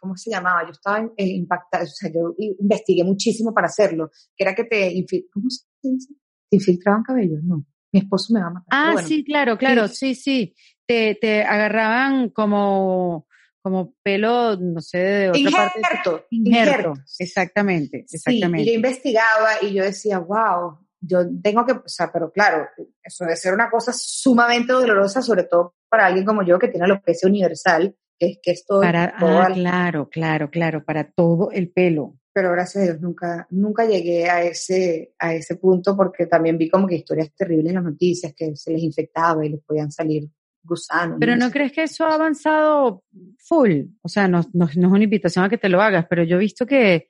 [0.00, 0.64] ¿cómo se llamaba?
[0.64, 5.04] Yo estaba eh, impactada, o sea, yo investigué muchísimo para hacerlo, que era que te,
[5.32, 6.14] ¿cómo se dice?
[6.48, 7.42] ¿Te infiltraban cabellos?
[7.42, 8.68] No, mi esposo me va a matar.
[8.70, 10.54] Ah, sí, claro, claro, sí, sí,
[10.86, 13.26] Te, te agarraban como
[13.66, 16.26] como pelo, no sé, de otra injerto, parte.
[16.30, 18.58] Injerto, exactamente, exactamente.
[18.58, 22.68] Sí, y yo investigaba y yo decía, wow, yo tengo que, o sea, pero claro,
[23.02, 26.84] eso debe ser una cosa sumamente dolorosa, sobre todo para alguien como yo que tiene
[26.84, 28.80] alopecia universal, que es que esto...
[28.80, 32.18] Para, ah, claro, claro, claro, para todo el pelo.
[32.32, 36.68] Pero gracias a Dios nunca, nunca llegué a ese, a ese punto porque también vi
[36.68, 40.28] como que historias terribles en las noticias, que se les infectaba y les podían salir
[40.62, 41.16] gusanos.
[41.18, 43.04] Pero ¿no, crees que eso ha avanzado
[43.38, 43.84] full?
[44.02, 46.40] O sea, no, no, es una invitación a que te lo hagas, pero yo he
[46.40, 47.08] visto que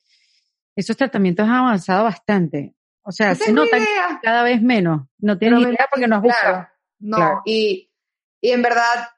[0.77, 2.76] esos tratamientos han avanzado bastante.
[3.09, 3.85] O sea, se notan
[4.21, 5.07] cada vez menos.
[5.19, 7.89] No tienes idea porque no has claro, No, Y,
[8.41, 9.09] y en verdad,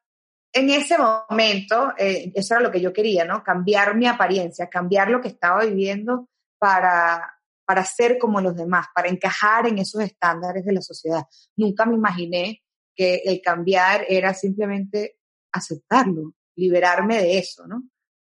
[0.52, 3.42] en ese momento, eh, eso era lo que yo quería, ¿no?
[3.42, 9.08] Cambiar mi apariencia, cambiar lo que estaba viviendo para, para ser como los demás, para
[9.08, 11.22] encajar en esos estándares de la sociedad.
[11.56, 12.62] Nunca me imaginé
[12.94, 15.16] que el cambiar era simplemente
[15.50, 17.84] aceptarlo, liberarme de eso, ¿no?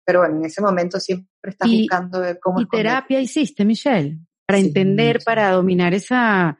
[0.06, 2.62] Pero bueno, en ese momento siempre estás buscando ver cómo...
[2.62, 4.20] ¿Y terapia hiciste, Michelle?
[4.50, 6.60] Para entender, para dominar esa,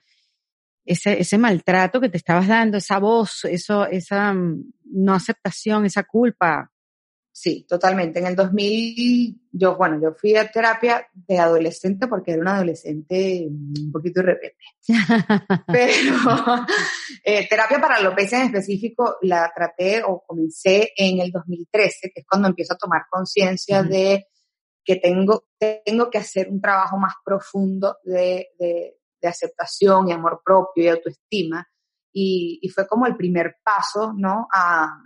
[0.86, 6.04] ese, ese maltrato que te estabas dando, esa voz, eso, esa mm, no aceptación, esa
[6.04, 6.72] culpa.
[7.32, 8.20] Sí, totalmente.
[8.20, 13.48] En el 2000, yo, bueno, yo fui a terapia de adolescente porque era una adolescente
[13.50, 14.58] un poquito irrepente.
[15.68, 16.16] Pero
[17.24, 22.26] eh, terapia para alopecia en específico la traté o comencé en el 2013, que es
[22.28, 24.28] cuando empiezo a tomar conciencia de
[24.90, 25.44] que tengo,
[25.86, 30.88] tengo que hacer un trabajo más profundo de, de, de aceptación y amor propio y
[30.88, 31.70] autoestima.
[32.12, 34.48] Y, y, fue como el primer paso, ¿no?
[34.52, 35.00] A,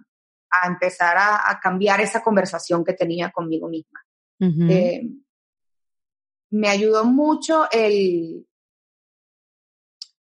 [0.51, 3.99] a empezar a, a, cambiar esa conversación que tenía conmigo misma.
[4.39, 5.01] eh,
[6.51, 8.47] me ayudó mucho el,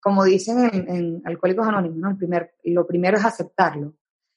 [0.01, 2.09] como dicen en, en Alcohólicos Anónimos, ¿no?
[2.09, 3.95] El primer, lo primero es aceptarlo.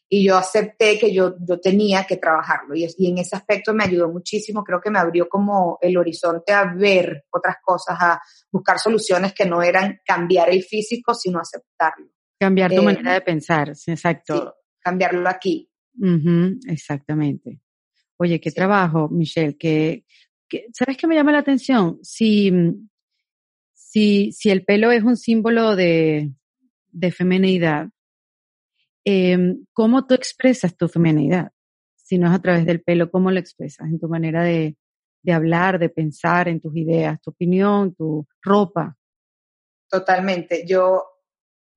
[0.09, 2.77] Y yo acepté que yo, yo tenía que trabajarlo.
[2.77, 4.63] Y, y en ese aspecto me ayudó muchísimo.
[4.63, 8.21] Creo que me abrió como el horizonte a ver otras cosas, a
[8.53, 12.07] buscar soluciones que no eran cambiar el físico, sino aceptarlo.
[12.39, 14.37] Cambiar tu eh, manera de pensar, exacto.
[14.37, 15.71] Sí, cambiarlo aquí.
[15.99, 17.61] Uh-huh, exactamente.
[18.19, 18.57] Oye, qué sí.
[18.57, 20.05] trabajo, Michelle, que,
[20.49, 21.99] que, ¿sabes qué me llama la atención?
[22.03, 22.53] Si,
[23.73, 26.31] si, si el pelo es un símbolo de,
[26.93, 27.89] de femenidad,
[29.07, 29.39] eh,
[29.73, 31.53] ¿cómo tú expresas tu femenidad?
[31.95, 33.89] Si no es a través del pelo, ¿cómo lo expresas?
[33.89, 34.77] En tu manera de,
[35.23, 38.97] de hablar, de pensar, en tus ideas, tu opinión, tu ropa.
[39.89, 40.67] Totalmente.
[40.67, 41.05] Yo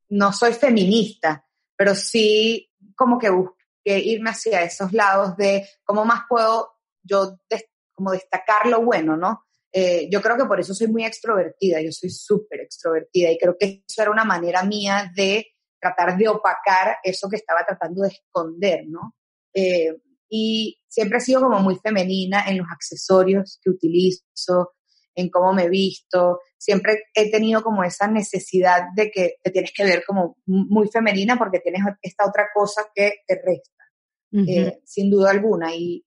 [0.10, 6.24] no soy feminista, pero sí como que busco irme hacia esos lados de cómo más
[6.28, 9.46] puedo yo des, como destacar lo bueno, ¿no?
[9.72, 13.56] Eh, yo creo que por eso soy muy extrovertida, yo soy súper extrovertida y creo
[13.58, 15.48] que eso era una manera mía de
[15.80, 19.16] tratar de opacar eso que estaba tratando de esconder, ¿no?
[19.54, 19.96] Eh,
[20.30, 24.74] y siempre he sido como muy femenina en los accesorios que utilizo,
[25.16, 29.74] en cómo me he visto, siempre he tenido como esa necesidad de que te tienes
[29.74, 33.84] que ver como muy femenina porque tienes esta otra cosa que te resta.
[34.32, 34.50] Uh -huh.
[34.50, 35.74] eh, sin duda alguna.
[35.76, 36.06] Y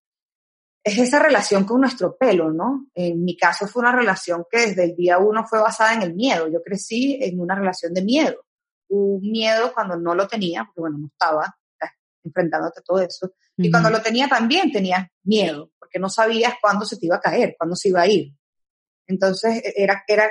[0.85, 2.87] es esa relación con nuestro pelo, ¿no?
[2.95, 6.15] En mi caso fue una relación que desde el día uno fue basada en el
[6.15, 6.49] miedo.
[6.49, 8.45] Yo crecí en una relación de miedo.
[8.94, 11.57] Un miedo cuando no lo tenía, porque bueno, no estaba
[12.24, 13.26] enfrentándote a todo eso.
[13.26, 13.66] Uh -huh.
[13.66, 17.20] Y cuando lo tenía también tenías miedo, porque no sabías cuándo se te iba a
[17.20, 18.35] caer, cuándo se iba a ir.
[19.07, 20.31] Entonces e, era, era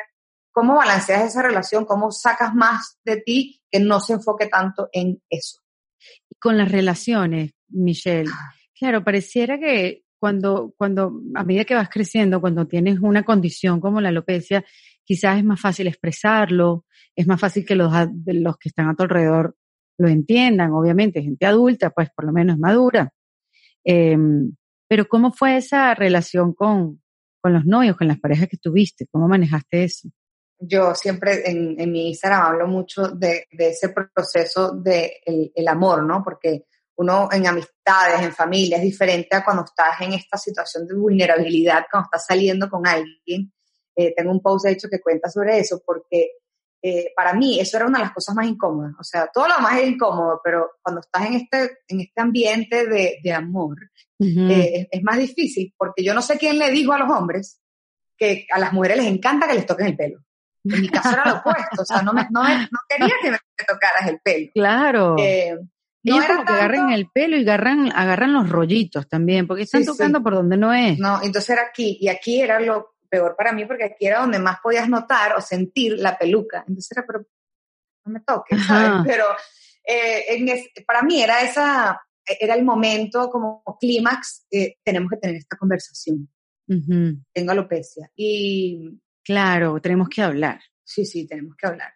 [0.52, 5.22] cómo balanceas esa relación, cómo sacas más de ti que no se enfoque tanto en
[5.30, 5.60] eso.
[6.30, 8.30] Y con las relaciones, Michelle.
[8.78, 14.02] Claro, pareciera que cuando, cuando, a medida que vas creciendo, cuando tienes una condición como
[14.02, 14.64] la alopecia,
[15.04, 16.86] quizás es más fácil expresarlo,
[17.16, 17.92] es más fácil que los,
[18.26, 19.56] los que están a tu alrededor
[19.98, 23.14] lo entiendan, obviamente, gente adulta, pues por lo menos madura.
[23.86, 24.18] Eh,
[24.88, 27.02] pero ¿cómo fue esa relación con,
[27.40, 29.08] con los novios, con las parejas que tuviste?
[29.12, 30.10] ¿Cómo manejaste eso?
[30.60, 36.04] Yo siempre en, mi Instagram hablo mucho de, de ese proceso de el, el amor,
[36.04, 36.22] ¿no?
[36.24, 40.96] Porque uno en amistades, en familia, es diferente a cuando estás en esta situación de
[40.96, 43.52] vulnerabilidad, cuando estás saliendo con alguien.
[43.96, 46.32] Eh, tengo un post de hecho que cuenta sobre eso, porque
[46.84, 48.94] eh, para mí eso era una de las cosas más incómodas.
[49.00, 52.88] O sea, todo lo más es incómodo, pero cuando estás en este, en este ambiente
[52.88, 53.78] de, de amor,
[54.20, 54.52] uh -huh.
[54.52, 57.62] eh, es, es, más difícil, porque yo no sé quién le dijo a los hombres
[58.18, 60.24] que a las mujeres les encanta que les toquen el pelo.
[60.64, 63.32] En mi caso era lo opuesto, o sea, no, me, no, me, no quería que
[63.32, 64.52] me tocaras el pelo.
[64.54, 65.16] Claro.
[65.18, 65.58] Eh,
[66.04, 69.82] no Ellos como que agarran el pelo y agarran, agarran los rollitos también, porque están
[69.82, 70.24] sí, tocando sí.
[70.24, 70.98] por donde no es.
[70.98, 74.40] No, entonces era aquí, y aquí era lo peor para mí, porque aquí era donde
[74.40, 76.64] más podías notar o sentir la peluca.
[76.66, 77.26] Entonces era, pero
[78.06, 79.02] no me toques, ¿sabes?
[79.06, 79.26] Pero
[79.84, 85.18] eh, en es, para mí era esa, era el momento como clímax, eh, tenemos que
[85.18, 86.30] tener esta conversación.
[87.34, 88.10] Tengo alopecia.
[88.16, 88.98] Y...
[89.26, 90.62] Claro, tenemos que hablar.
[90.86, 91.94] Sí, sí, tenemos que hablar.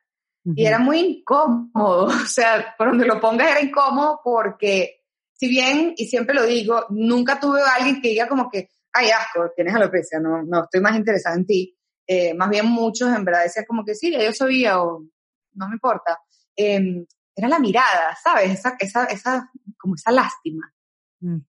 [0.53, 5.93] Y era muy incómodo, o sea, por donde lo pongas era incómodo porque, si bien,
[5.97, 9.75] y siempre lo digo, nunca tuve a alguien que diga como que, ay, asco, tienes
[9.75, 11.77] alopecia, no, no, estoy más interesada en ti.
[12.07, 15.05] Eh, más bien muchos en verdad decían como que sí, yo sabía o
[15.53, 16.19] no me importa.
[16.55, 17.05] Em,
[17.35, 18.51] era la mirada, ¿sabes?
[18.51, 20.73] Esa, esa, esa, como esa lástima.
[21.19, 21.39] Mm.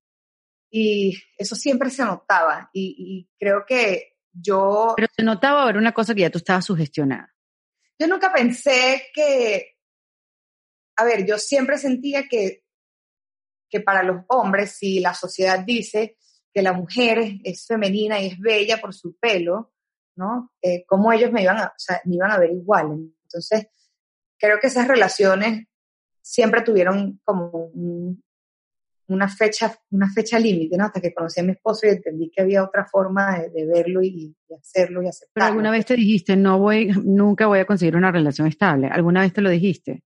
[0.71, 4.95] Y eso siempre se notaba y, y creo que yo...
[4.97, 7.33] Pero se notaba, era una cosa que ya tú estabas sugestionada.
[7.99, 9.77] Yo nunca pensé que,
[10.97, 12.65] a ver, yo siempre sentía que,
[13.71, 16.19] que para los hombres, si la sociedad dice
[16.57, 19.75] que la mujer es femenina y es bella por su pelo,
[20.17, 20.55] ¿no?
[20.63, 23.13] Eh, ¿Cómo ellos me iban, a, o sea, me iban a ver igual?
[23.25, 23.67] Entonces,
[24.39, 25.67] creo que esas relaciones
[26.23, 28.25] siempre tuvieron como un,
[29.09, 30.87] una fecha, una fecha límite, ¿no?
[30.87, 34.35] Hasta que conocí a mi esposo y entendí que había otra forma de, verlo y,
[34.59, 35.33] hacerlo y aceptarlo.
[35.35, 38.87] Pero alguna vez te dijiste, no voy, nunca voy a conseguir una relación estable.
[38.87, 40.05] ¿Alguna vez te lo dijiste?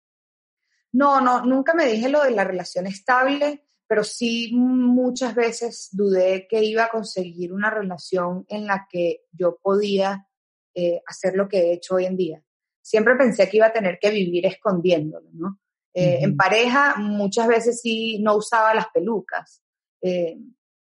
[0.91, 6.47] No, no, nunca me dije lo de la relación estable, pero sí muchas veces dudé
[6.49, 10.27] que iba a conseguir una relación en la que yo podía
[10.75, 12.43] eh, hacer lo que he hecho hoy en día.
[12.81, 15.61] Siempre pensé que iba a tener que vivir escondiéndolo, ¿no?
[15.93, 19.63] Eh, en pareja muchas veces sí no usaba las pelucas,
[20.01, 20.39] eh,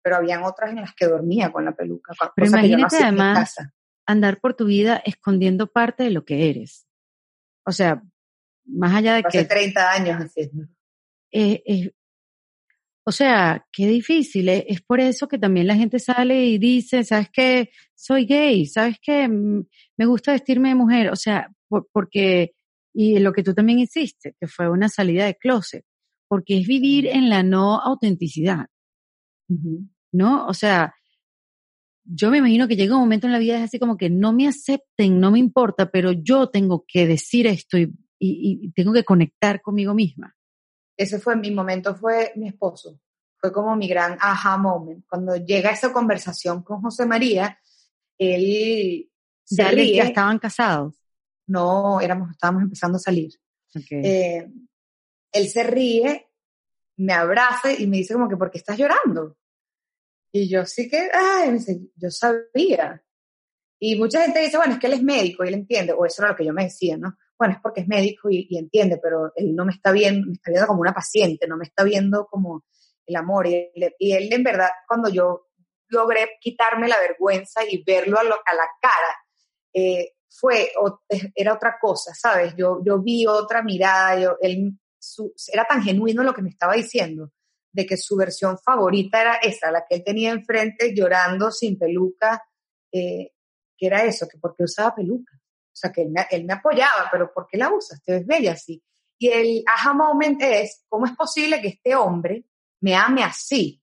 [0.01, 2.11] pero habían otras en las que dormía con la peluca.
[2.35, 3.55] Pero imagínate además
[4.05, 6.85] andar por tu vida escondiendo parte de lo que eres.
[7.63, 8.03] O sea,
[8.65, 9.37] más allá de que...
[9.37, 10.67] Hace 30 años haciendo.
[11.31, 11.93] Eh,
[13.05, 14.49] o sea, qué difícil.
[14.49, 17.71] Es por eso que también la gente sale y dice, ¿sabes qué?
[17.95, 19.27] Soy gay, ¿sabes qué?
[19.27, 21.09] Me gusta vestirme de mujer.
[21.11, 21.49] O sea,
[21.91, 22.53] porque
[22.93, 25.85] y lo que tú también hiciste, que fue una salida de closet,
[26.27, 28.67] porque es vivir en la no autenticidad,
[30.11, 30.47] ¿no?
[30.47, 30.93] O sea,
[32.03, 34.33] yo me imagino que llega un momento en la vida es así como que no
[34.33, 39.03] me acepten, no me importa, pero yo tengo que decir esto y, y, tengo que
[39.03, 40.35] conectar conmigo misma.
[40.99, 42.99] Ese fue mi momento, fue mi esposo.
[43.37, 45.05] Fue como mi gran aha moment.
[45.07, 47.57] Cuando llega esa conversación con José María,
[48.17, 49.09] él
[49.43, 49.95] se ya, ríe.
[49.95, 50.99] ya estaban casados
[51.49, 53.33] no éramos, estábamos empezando a salir.
[53.89, 54.47] Eh,
[55.31, 56.29] él se ríe,
[56.97, 59.35] me abraza y me dice como que, ¿por qué estás llorando?
[60.31, 63.03] Y yo sí que, ay, me dice, yo sabía.
[63.79, 66.21] Y mucha gente dice, bueno, es que él es médico y él entiende, o eso
[66.21, 67.17] era lo que yo me decía, ¿no?
[67.39, 70.51] Bueno, es porque es médico y, entiende, pero él no me está viendo, me está
[70.51, 72.65] viendo como una paciente, no me está viendo como
[73.05, 73.47] el amor.
[73.47, 75.47] Y él, en verdad, cuando yo
[75.87, 79.15] logré quitarme la vergüenza y verlo a, a la cara,
[79.73, 80.71] eh, fue,
[81.35, 82.53] era otra cosa, ¿sabes?
[82.55, 84.77] Yo, vi otra mirada, yo, él,
[85.51, 87.31] era tan genuino lo que me estaba diciendo,
[87.71, 92.43] de que su versión favorita era esa, la que él tenía enfrente llorando sin peluca,
[92.91, 93.31] eh,
[93.77, 95.38] que era eso, que porque usaba peluca.
[95.79, 98.03] O sea, que él me, él me apoyaba, pero ¿por qué la usas?
[98.03, 98.83] Te ves bella así.
[99.17, 102.45] Y el aha moment es, ¿cómo es posible que este hombre
[102.81, 103.81] me ame así?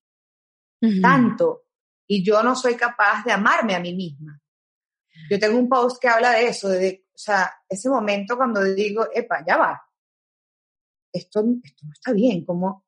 [1.00, 1.64] Tanto.
[2.06, 4.38] Y yo no soy capaz de amarme a mí misma.
[5.30, 9.08] Yo tengo un post que habla de eso, de, o sea, ese momento cuando digo,
[9.12, 9.82] epa, ya va,
[11.10, 12.84] esto, esto no está bien, como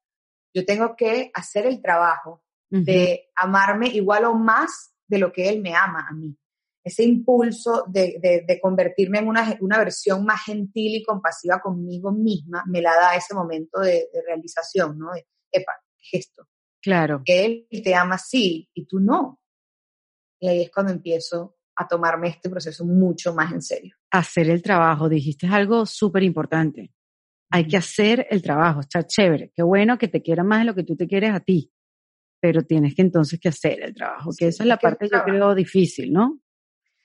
[0.55, 5.63] yo tengo que hacer el trabajo de amarme igual o más de lo que él
[5.63, 6.37] me ama a mí.
[6.85, 12.65] Ese impulso de, de, convertirme en una, una, versión más gentil y compasiva conmigo misma
[12.67, 15.13] me la da ese momento de, realización, ¿no?
[15.13, 16.49] De, epa, gesto.
[16.81, 17.23] Claro.
[17.25, 19.41] Que él te ama así y tú no.
[20.41, 23.97] Y ahí es cuando empiezo a tomarme este proceso mucho más en serio.
[24.11, 26.93] Hacer el trabajo, dijiste algo súper importante.
[27.51, 29.53] Hay que hacer el trabajo, está chévere.
[29.55, 31.73] Qué bueno que te quieran más de lo que tú te quieres a ti,
[32.41, 35.55] pero tienes que entonces que hacer el trabajo, que esa es la parte yo creo
[35.55, 36.41] difícil, ¿no?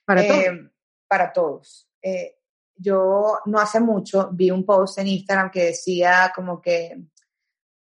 [0.06, 0.44] Para todos.
[0.44, 0.70] Eh,
[1.08, 1.90] para todos.
[2.02, 2.36] Eh,
[2.76, 6.98] yo no hace mucho vi un post en Instagram que decía como que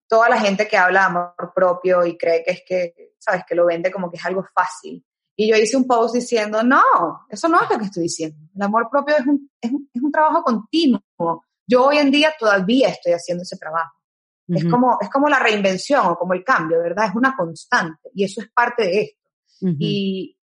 [0.08, 3.55] toda la gente que habla de amor propio y cree que es que, sabes, que
[3.55, 5.05] lo vende como que es algo fácil.
[5.36, 6.82] Y yo hice un post diciendo, no,
[7.29, 8.38] eso no es lo que estoy diciendo.
[8.53, 11.01] El amor propio es un, es un, es un trabajo continuo.
[11.65, 13.94] Yo hoy en día todavía estoy haciendo ese trabajo.
[14.48, 17.06] es, como, es como la reinvención o como el cambio, ¿verdad?
[17.06, 19.19] Es una constante y eso es parte de esto.
[19.62, 20.38] Y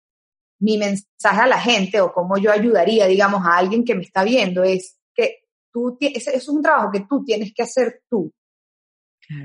[0.62, 4.22] mi mensaje a la gente o cómo yo ayudaría, digamos, a alguien que me está
[4.22, 5.40] viendo es que
[5.72, 8.32] tú, eso es un trabajo que tú tienes que hacer tú.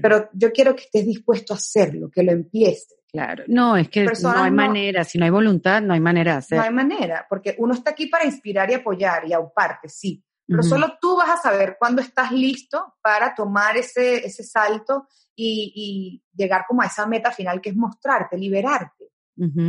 [0.01, 2.97] Pero yo quiero que estés dispuesto a hacerlo, que lo empieces.
[3.09, 6.37] Claro, no, es que no hay manera, si no hay voluntad, no hay manera de
[6.39, 6.57] hacer.
[6.57, 10.61] No hay manera, porque uno está aquí para inspirar y apoyar y auparte, sí, Pero
[10.61, 16.23] solo tú vas a saber cuándo estás listo para tomar ese, ese salto y, y,
[16.35, 19.06] llegar como a esa meta final que es mostrarte, liberarte.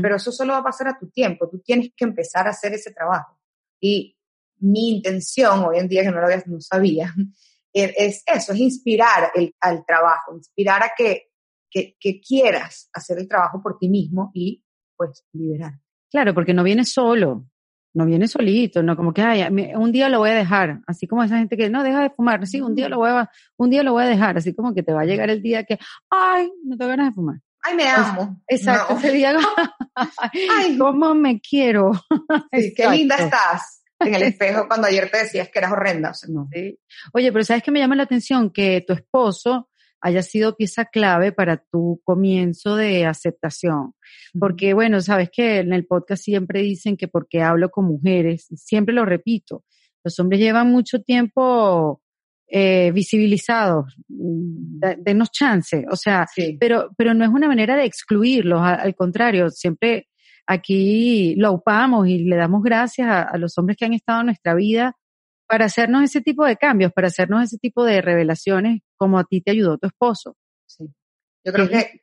[0.00, 1.48] Pero eso solo va a pasar a tu tiempo.
[1.48, 3.38] Tú tienes que empezar a hacer ese trabajo.
[3.80, 4.16] Y
[4.60, 7.14] mi intención, hoy en día que no lo había, no sabía,
[7.72, 11.30] e, es eso, es inspirar el, al trabajo, inspirar a que,
[11.70, 14.64] que, que quieras hacer el trabajo por ti mismo y
[14.96, 15.74] pues liberar.
[16.10, 17.46] Claro, porque no viene solo,
[17.94, 19.42] no viene solito, no como que ay,
[19.74, 22.46] un día lo voy a dejar, así como esa gente que no deja de fumar,
[22.46, 24.82] sí, un día lo voy a un día lo voy a dejar, así como que
[24.82, 25.78] te va a llegar el día que
[26.10, 27.40] ay, no tengo ganas de fumar.
[27.62, 28.40] Ay, me amo.
[28.46, 29.36] Exacto, día
[30.56, 31.92] ay, cómo me quiero.
[32.52, 36.12] Sí, qué linda estás en el espejo cuando ayer te decías que eras horrenda.
[36.28, 36.48] no.
[36.52, 36.78] sí.
[37.12, 39.68] Oye, pero sabes que me llama la atención que tu esposo
[40.00, 43.94] haya sido pieza clave para tu comienzo de aceptación.
[44.38, 48.94] Porque, bueno, sabes que en el podcast siempre dicen que porque hablo con mujeres, siempre
[48.94, 49.64] lo repito,
[50.04, 52.00] los hombres llevan mucho tiempo
[52.50, 56.26] eh, visibilizados, denos chance, o sea,
[56.58, 60.08] pero, pero no es una manera de excluirlos, al, contrario, siempre
[60.46, 64.54] aquí lo upamos y le damos gracias a, los hombres que han estado en nuestra
[64.54, 64.96] vida
[65.46, 69.40] para hacernos ese tipo de cambios, para hacernos ese tipo de revelaciones como a ti
[69.42, 70.36] te ayudó tu esposo.
[70.66, 70.86] Sí.
[71.44, 72.02] Yo creo que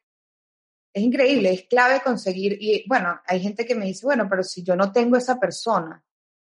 [0.93, 4.63] es increíble, es clave conseguir, y bueno, hay gente que me dice, bueno, pero si
[4.63, 6.03] yo no tengo esa persona,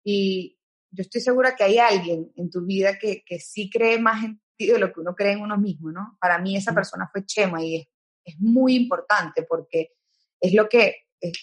[0.04, 0.58] y
[0.96, 4.42] yo estoy segura que hay alguien en tu vida que, que sí cree más en
[4.58, 6.18] ti de lo que uno cree en uno mismo, ¿no?
[6.20, 7.88] Para mí esa persona fue Chema y es,
[8.24, 9.92] es muy importante porque
[10.40, 10.96] es lo que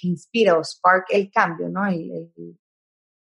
[0.03, 1.87] inspira o spark el cambio, ¿no?
[1.87, 2.33] el,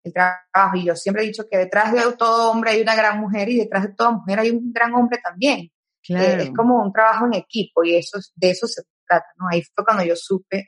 [0.03, 0.75] el trabajo.
[0.75, 3.57] Y yo siempre he dicho que detrás de todo hombre hay una gran mujer y
[3.57, 5.59] detrás de toda mujer hay un gran hombre también.
[5.59, 6.43] Eh, claro.
[6.43, 9.47] es como un trabajo en equipo y eso, de eso se trata, ¿no?
[9.51, 10.67] Ahí fue cuando yo supe,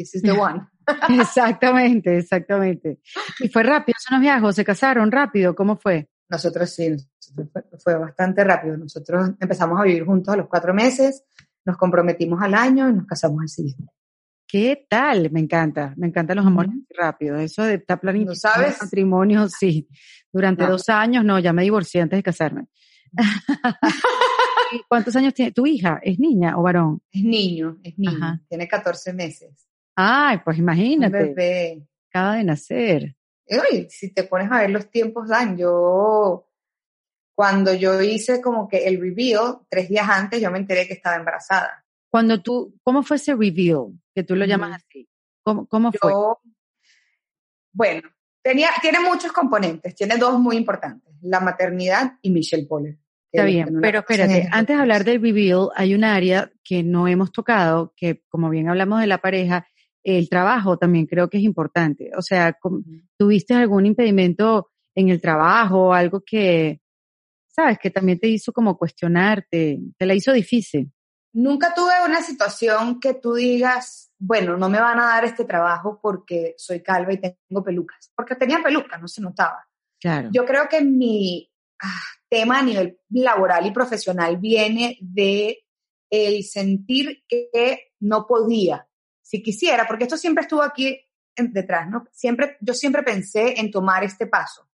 [0.00, 0.66] this is the one.
[1.20, 3.00] exactamente, exactamente.
[3.40, 6.08] Y fue rápido, esos viajos, se casaron rápido, ¿cómo fue?
[6.28, 6.96] Nosotros sí,
[7.82, 8.76] fue, bastante rápido.
[8.76, 11.24] Nosotros empezamos a vivir juntos a los cuatro meses,
[11.64, 13.92] nos comprometimos al año y nos casamos al siguiente.
[14.46, 15.30] ¿Qué tal?
[15.30, 17.40] Me encanta, me encantan los amores rápidos.
[17.40, 18.82] Eso de estar planificando sabes?
[18.82, 19.86] matrimonio, sí.
[20.32, 22.66] Durante dos años, no, ya me divorcié antes de casarme.
[24.88, 26.00] ¿Cuántos años tiene tu hija?
[26.02, 27.02] ¿Es niña o varón?
[27.12, 28.40] Es niño, es niño.
[28.48, 29.69] Tiene 14 meses.
[30.02, 31.16] Ay, pues imagínate.
[31.16, 31.86] Un bebé.
[32.08, 33.16] Acaba de nacer.
[33.48, 36.46] Oye, si te pones a ver los tiempos dan, yo
[37.34, 41.16] cuando yo hice como que el reveal, tres días antes, yo me enteré que estaba
[41.16, 41.84] embarazada.
[42.10, 43.92] Cuando tú, ¿cómo fue ese reveal?
[44.14, 45.08] Que tú lo llamas así.
[45.42, 46.12] ¿Cómo, cómo fue?
[47.72, 48.08] Bueno,
[48.42, 52.98] tenía, tiene muchos componentes, tiene dos muy importantes, la maternidad y Michelle Poller.
[53.32, 57.30] Está bien, pero espérate, antes de hablar del reveal, hay un área que no hemos
[57.30, 59.68] tocado, que como bien hablamos de la pareja,
[60.02, 62.10] el trabajo también creo que es importante.
[62.16, 62.56] O sea,
[63.18, 66.80] ¿tuviste algún impedimento en el trabajo, algo que,
[67.48, 70.92] sabes, que también te hizo como cuestionarte, te la hizo difícil?
[71.32, 76.00] Nunca tuve una situación que tú digas, bueno, no me van a dar este trabajo
[76.02, 79.66] porque soy calva y tengo pelucas, porque tenía pelucas, no se notaba.
[80.00, 80.30] Claro.
[80.32, 81.48] Yo creo que mi
[81.82, 85.64] ah, tema a nivel laboral y profesional viene de
[86.10, 88.88] el sentir que no podía,
[89.30, 91.00] si quisiera, porque esto siempre estuvo aquí
[91.36, 92.04] detrás, ¿no?
[92.10, 94.68] Siempre, yo siempre pensé en tomar este paso,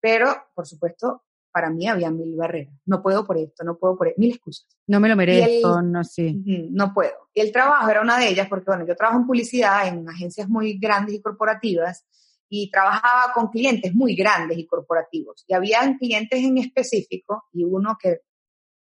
[0.00, 2.72] pero por supuesto, para mí había mil barreras.
[2.84, 4.68] No puedo por esto, no puedo por esto, mil excusas.
[4.86, 6.40] No me lo merezco, no sí.
[6.70, 7.30] No puedo.
[7.34, 10.48] Y el trabajo era una de ellas porque, bueno, yo trabajo en publicidad en agencias
[10.48, 12.06] muy grandes y corporativas
[12.48, 15.44] y trabajaba con clientes muy grandes y corporativos.
[15.48, 18.20] Y había clientes en específico y uno que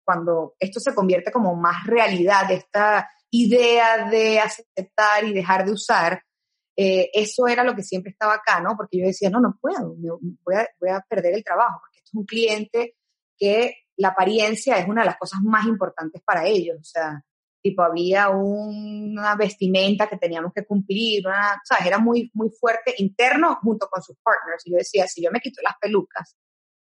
[0.06, 6.24] cuando esto se convierte como más realidad, esta idea de aceptar y dejar de usar,
[6.76, 8.76] eh, eso era lo que siempre estaba acá, ¿no?
[8.78, 10.56] Porque yo decía, no, no puedo, voy
[10.92, 12.96] a, perder el trabajo, porque esto es un cliente
[13.38, 17.24] que la apariencia es una de las cosas más importantes para ellos, o sea,
[17.62, 21.86] tipo había una vestimenta que teníamos que cumplir, una, ¿sabes?
[21.86, 24.66] Era muy, muy fuerte interno junto con sus partners.
[24.66, 26.38] Y yo decía, si yo me quito las pelucas,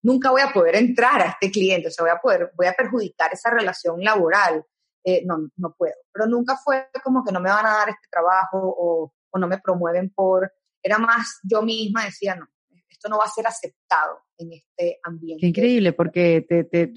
[0.02, 2.74] nunca voy a poder entrar a este cliente, o sea, voy a poder, voy a
[2.74, 4.64] perjudicar esa relación laboral.
[5.08, 5.94] Eh, no, no puedo.
[6.12, 9.48] Pero nunca fue como que no me van a dar este trabajo o, o no
[9.48, 10.52] me promueven por,
[10.82, 12.48] era más yo misma decía, no,
[12.90, 15.42] esto no va a ser aceptado en este ambiente.
[15.42, 16.92] Qué increíble, porque te, te,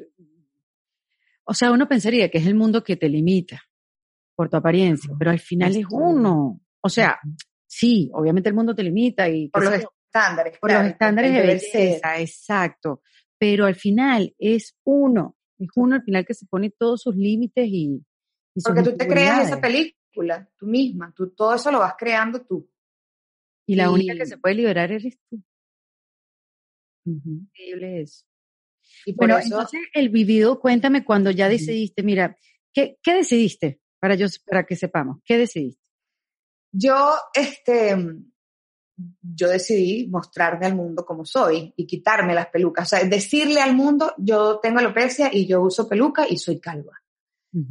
[1.51, 3.63] o sea, uno pensaría que es el mundo que te limita
[4.35, 6.61] por tu apariencia, pero al final es uno.
[6.83, 7.19] O sea,
[7.67, 9.49] sí, obviamente el mundo te limita y...
[9.49, 10.59] Por los estándares.
[10.59, 13.01] Por los estándares de belleza, exacto.
[13.39, 15.38] Pero al final es uno.
[15.59, 18.05] Es uno al final que se pone todos sus límites y...
[18.55, 22.45] y Porque tú te creas esa película, tú misma, tú todo eso lo vas creando
[22.45, 22.69] tú.
[23.67, 25.43] Y la única que se puede liberar eres tú.
[27.05, 28.25] Increíble eso.
[29.05, 32.37] Y bueno, entonces el vivido, cuéntame cuando ya decidiste, mira,
[32.73, 33.81] ¿qué, ¿qué decidiste?
[34.01, 35.83] Para, yo, para que sepamos, ¿qué decidiste?
[36.73, 37.97] Yo, este,
[39.23, 42.87] yo decidí mostrarme al mundo como soy y quitarme las pelucas.
[42.87, 46.93] O sea, decirle al mundo, yo tengo alopecia y yo uso peluca y soy calva.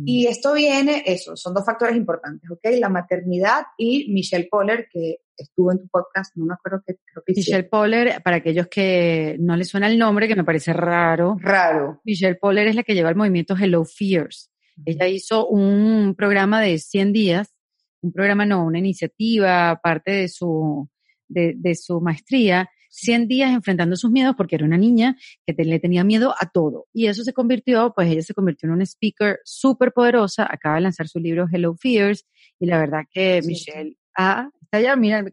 [0.05, 2.61] Y esto viene, eso, son dos factores importantes, ¿ok?
[2.79, 7.23] La maternidad y Michelle Poller, que estuvo en tu podcast, no me acuerdo qué creo
[7.23, 11.37] que Michelle Poller, para aquellos que no les suena el nombre, que me parece raro.
[11.39, 12.01] Raro.
[12.03, 14.51] Michelle Poller es la que lleva el movimiento Hello Fears.
[14.83, 17.55] Ella hizo un programa de 100 días,
[18.01, 20.89] un programa no, una iniciativa, parte de su,
[21.27, 25.79] de, de su maestría, 100 días enfrentando sus miedos porque era una niña que le
[25.79, 26.87] tenía miedo a todo.
[26.93, 30.81] Y eso se convirtió, pues ella se convirtió en una speaker súper poderosa, acaba de
[30.81, 32.25] lanzar su libro Hello Fears
[32.59, 35.23] y la verdad que Michelle, ah, está allá, mira.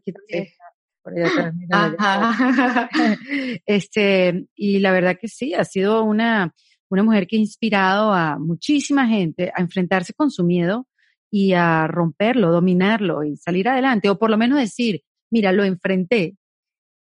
[1.01, 2.89] Por allá mira,
[3.65, 6.53] este, y la verdad que sí, ha sido una,
[6.89, 10.87] una mujer que ha inspirado a muchísima gente a enfrentarse con su miedo
[11.29, 16.37] y a romperlo, dominarlo y salir adelante, o por lo menos decir, mira, lo enfrenté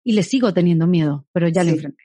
[0.04, 2.04] y le sigo teniendo miedo, pero ya lo enfrenté.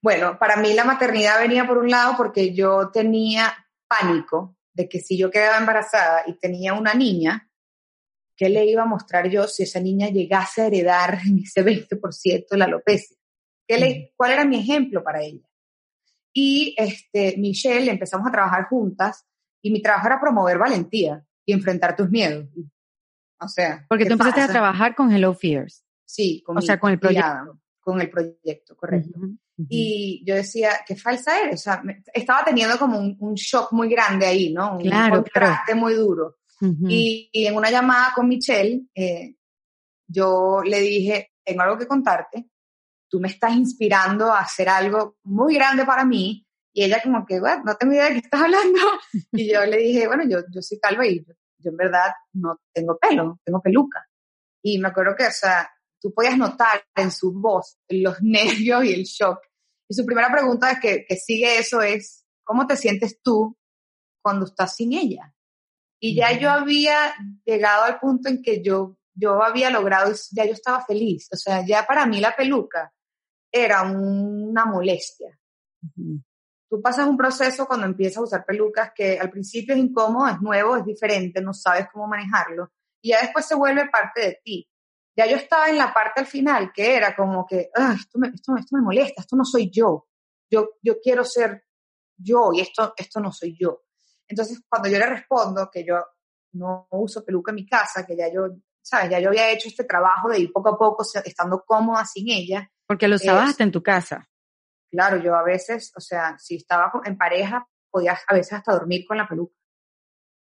[0.00, 3.52] Bueno, para mí la maternidad venía por un lado porque yo tenía
[3.88, 7.50] pánico de que si yo quedaba embarazada y tenía una niña,
[8.36, 12.56] ¿qué le iba a mostrar yo si esa niña llegase a heredar en ese 20%
[12.56, 13.16] la alopecia?
[13.66, 15.46] ¿Qué le, ¿Cuál era mi ejemplo para ella?
[16.32, 19.26] Y este, Michelle empezamos a trabajar juntas
[19.60, 22.46] y mi trabajo era promover valentía y enfrentar tus miedos.
[23.40, 23.84] O sea.
[23.88, 25.84] Porque tú empezaste a trabajar con Hello Fears.
[26.04, 27.60] Sí, con, o sea, con el proyecto.
[27.80, 29.18] con el proyecto, correcto.
[29.68, 31.60] Y yo decía, qué falsa eres.
[31.60, 31.82] O sea,
[32.12, 34.76] estaba teniendo como un, shock muy grande ahí, ¿no?
[34.76, 36.36] Un claro, contraste muy duro.
[36.60, 39.34] y, en una llamada con Michelle, eh,
[40.06, 42.48] yo le dije, tengo algo que contarte,
[43.08, 46.44] tú me estás inspirando a hacer algo muy grande para mí.
[46.72, 48.78] Y ella como que, bueno, no tengo idea de qué estás hablando.
[49.32, 51.24] y yo le dije, bueno, yo, yo soy calva y
[51.58, 54.06] yo, en verdad no tengo pelo, tengo peluca.
[54.62, 58.92] Y me acuerdo que, o sea, tú podías notar en su voz los nervios y
[58.92, 59.40] el shock.
[59.88, 63.56] Y su primera pregunta que, que sigue eso es, ¿cómo te sientes tú
[64.22, 65.34] cuando estás sin ella?
[66.00, 70.52] Y ya yo había llegado al punto en que yo, yo había logrado, ya yo
[70.52, 71.28] estaba feliz.
[71.32, 72.92] O sea, ya para mí la peluca
[73.50, 75.38] era una molestia.
[76.68, 80.40] Tú pasas un proceso cuando empiezas a usar pelucas que al principio es incómodo, es
[80.40, 82.70] nuevo, es diferente, no sabes cómo manejarlo.
[83.00, 84.68] Y ya después se vuelve parte de ti.
[85.16, 88.56] Ya yo estaba en la parte al final que era como que, esto, me, esto,
[88.56, 90.06] esto me molesta, esto no soy yo.
[90.50, 91.64] Yo, yo quiero ser
[92.16, 93.84] yo y esto, esto no soy yo.
[94.26, 95.96] Entonces, cuando yo le respondo que yo
[96.52, 98.48] no uso peluca en mi casa, que ya yo,
[98.82, 99.10] ¿sabes?
[99.10, 102.70] Ya yo había hecho este trabajo de ir poco a poco estando cómoda sin ella,
[102.86, 104.28] porque lo usabas hasta en tu casa.
[104.90, 109.04] Claro, yo a veces, o sea, si estaba en pareja, podía a veces hasta dormir
[109.06, 109.54] con la peluca.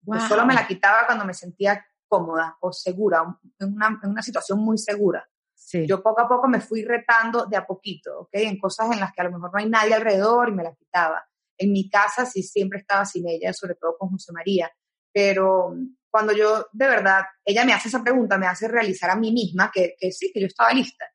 [0.02, 3.24] Yo solo me la quitaba cuando me sentía cómoda o segura,
[3.58, 5.26] en una, en una situación muy segura.
[5.54, 5.86] Sí.
[5.86, 8.30] Yo poco a poco me fui retando de a poquito, ¿ok?
[8.34, 10.74] En cosas en las que a lo mejor no hay nadie alrededor y me la
[10.74, 11.24] quitaba.
[11.56, 14.70] En mi casa sí siempre estaba sin ella, sobre todo con José María.
[15.12, 15.74] Pero
[16.10, 19.70] cuando yo, de verdad, ella me hace esa pregunta, me hace realizar a mí misma
[19.72, 21.06] que, que sí, que yo estaba lista.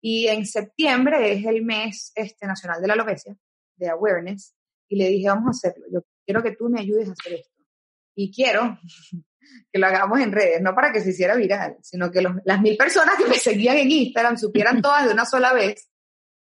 [0.00, 3.36] Y en septiembre es el mes este, nacional de la alopecia,
[3.76, 4.54] de awareness,
[4.88, 7.62] y le dije, vamos a hacerlo, yo quiero que tú me ayudes a hacer esto.
[8.14, 8.78] Y quiero
[9.72, 12.76] que lo hagamos en redes, no para que se hiciera viral, sino que las mil
[12.76, 15.90] personas que me seguían en Instagram supieran todas de una sola vez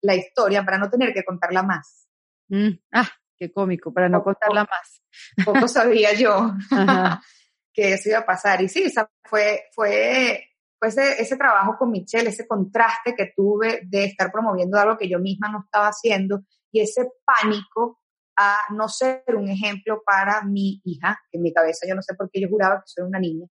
[0.02, 2.08] la historia para no tener que contarla más.
[2.48, 5.02] Mm, ah, qué cómico, para no contarla más.
[5.44, 6.54] Poco sabía yo
[7.72, 8.62] que eso iba a pasar.
[8.62, 8.92] Y sí,
[9.24, 10.49] fue, fue
[10.80, 15.18] pues ese, trabajo con Michelle, ese contraste que tuve de estar promoviendo algo que yo
[15.18, 18.00] misma no estaba haciendo y ese pánico
[18.34, 22.14] a no ser un ejemplo para mi hija, que en mi cabeza yo no sé
[22.14, 23.46] por qué yo juraba que soy una niña.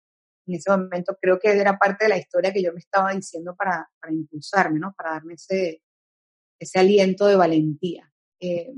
[0.46, 3.54] En ese momento creo que era parte de la historia que yo me estaba diciendo
[3.54, 4.94] para, para impulsarme, ¿no?
[4.96, 5.82] Para darme ese,
[6.58, 8.10] ese aliento de valentía.
[8.40, 8.72] Eh,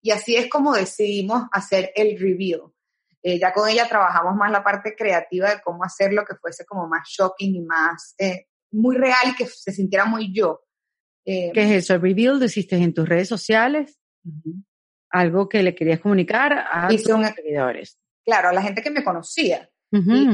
[0.00, 2.72] y así es como decidimos hacer el review.
[3.28, 6.64] Eh, ya con ella trabajamos más la parte creativa de cómo hacer lo que fuese
[6.64, 10.60] como más shocking y más eh, muy real, que se sintiera muy yo.
[11.24, 11.94] Eh, ¿Qué es eso?
[11.94, 13.98] ¿El reveal lo hiciste en tus redes sociales?
[15.10, 17.98] Algo que le querías comunicar a tus seguidores.
[18.24, 19.68] Claro, a la gente que me conocía.
[19.90, 20.28] y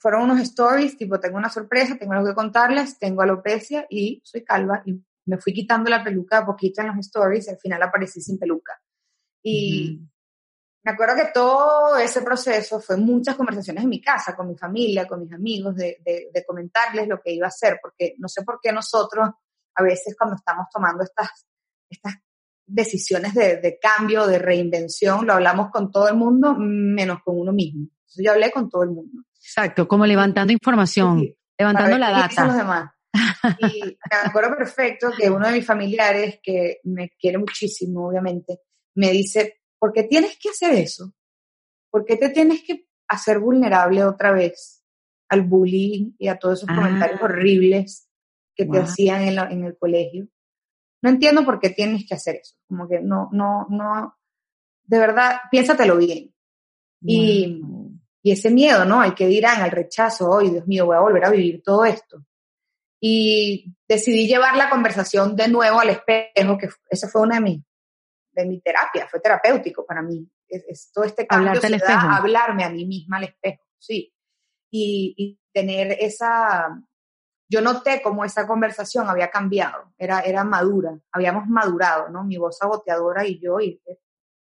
[0.00, 4.42] fueron unos stories, tipo, tengo una sorpresa, tengo algo que contarles, tengo alopecia y soy
[4.42, 7.80] calva y me fui quitando la peluca a poquito en los stories y al final
[7.80, 8.72] aparecí sin peluca.
[9.40, 10.00] Y,
[10.84, 15.08] me acuerdo que todo ese proceso fue muchas conversaciones en mi casa, con mi familia,
[15.08, 18.58] con mis amigos, de, de, comentarles lo que iba a hacer, porque no sé por
[18.62, 19.30] qué nosotros
[19.76, 21.46] a veces cuando estamos tomando estas,
[21.88, 22.14] estas
[22.66, 27.52] decisiones de, de cambio, de reinvención, lo hablamos con todo el mundo, menos con uno
[27.52, 27.88] mismo.
[27.90, 29.22] Entonces yo hablé con todo el mundo.
[29.36, 32.46] Exacto, como levantando información, levantando la data.
[32.46, 32.90] Los demás.
[33.60, 38.60] Y me acuerdo perfecto que uno de mis familiares, que me quiere muchísimo, obviamente,
[38.94, 41.12] me dice, ¿por qué tienes que hacer eso?
[41.90, 44.84] ¿Por qué te tienes que hacer vulnerable otra vez
[45.28, 47.24] al bullying y a todos esos comentarios ah.
[47.24, 48.08] horribles
[48.54, 50.28] que te hacían en, en el colegio?
[51.02, 52.56] No entiendo por qué tienes que hacer eso.
[52.66, 54.16] Como que no, no, no,
[54.84, 56.34] de verdad, piénsatelo bien.
[57.06, 57.60] Y,
[58.22, 59.00] y ese miedo, ¿no?
[59.00, 62.24] Hay que dirán, al rechazo, hoy, Dios mío, voy a volver a vivir todo esto.
[62.98, 67.60] Y decidí llevar la conversación de nuevo al espejo, que esa fue una de mis,
[68.34, 70.28] de mi terapia, fue terapéutico para mí.
[70.48, 74.12] Es, todo este cambio se da hablarme a mí misma al espejo, sí.
[74.70, 76.68] Y, y tener esa,
[77.48, 82.24] yo noté cómo esa conversación había cambiado, era, era madura, habíamos madurado, ¿no?
[82.24, 83.80] Mi voz saboteadora y yo y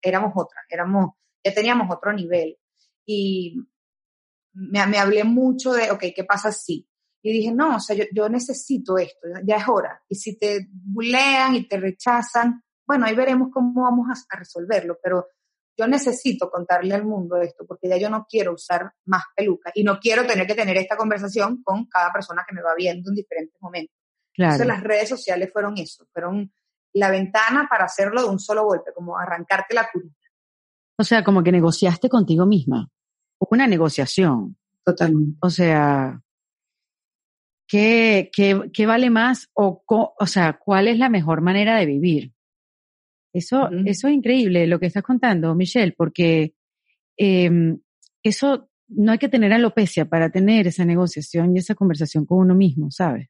[0.01, 2.57] éramos otra, éramos, ya teníamos otro nivel.
[3.05, 3.57] Y
[4.53, 6.87] me, me hablé mucho de, ok, ¿qué pasa si?
[7.21, 10.01] Y dije, no, o sea, yo, yo necesito esto, ya es hora.
[10.07, 14.97] Y si te bulean y te rechazan, bueno, ahí veremos cómo vamos a, a resolverlo,
[15.01, 15.27] pero
[15.77, 19.83] yo necesito contarle al mundo esto porque ya yo no quiero usar más peluca y
[19.83, 23.15] no quiero tener que tener esta conversación con cada persona que me va viendo en
[23.15, 23.95] diferentes momentos.
[24.33, 24.53] Claro.
[24.53, 26.51] Entonces las redes sociales fueron eso, fueron
[26.93, 30.15] la ventana para hacerlo de un solo golpe, como arrancarte la curita.
[30.97, 32.89] O sea, como que negociaste contigo misma.
[33.39, 34.57] Una negociación.
[34.83, 35.37] Totalmente.
[35.41, 36.21] O sea,
[37.67, 42.33] ¿qué, qué, qué vale más o, o sea, cuál es la mejor manera de vivir?
[43.33, 46.53] Eso, eso es increíble lo que estás contando, Michelle, porque
[47.17, 47.77] eh,
[48.23, 52.55] eso no hay que tener alopecia para tener esa negociación y esa conversación con uno
[52.55, 53.29] mismo, ¿sabes?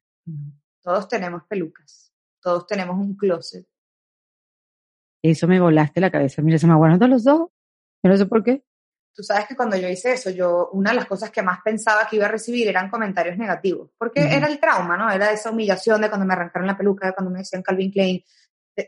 [0.82, 3.68] Todos tenemos pelucas, todos tenemos un closet.
[5.24, 6.42] Eso me volaste la cabeza.
[6.42, 7.50] Mira, se me aguantan los dos.
[8.04, 8.64] Yo no sé por qué.
[9.14, 12.08] Tú sabes que cuando yo hice eso, yo, una de las cosas que más pensaba
[12.10, 15.12] que iba a recibir eran comentarios negativos, porque era el trauma, ¿no?
[15.12, 18.24] Era esa humillación de cuando me arrancaron la peluca, de cuando me decían Calvin Klein,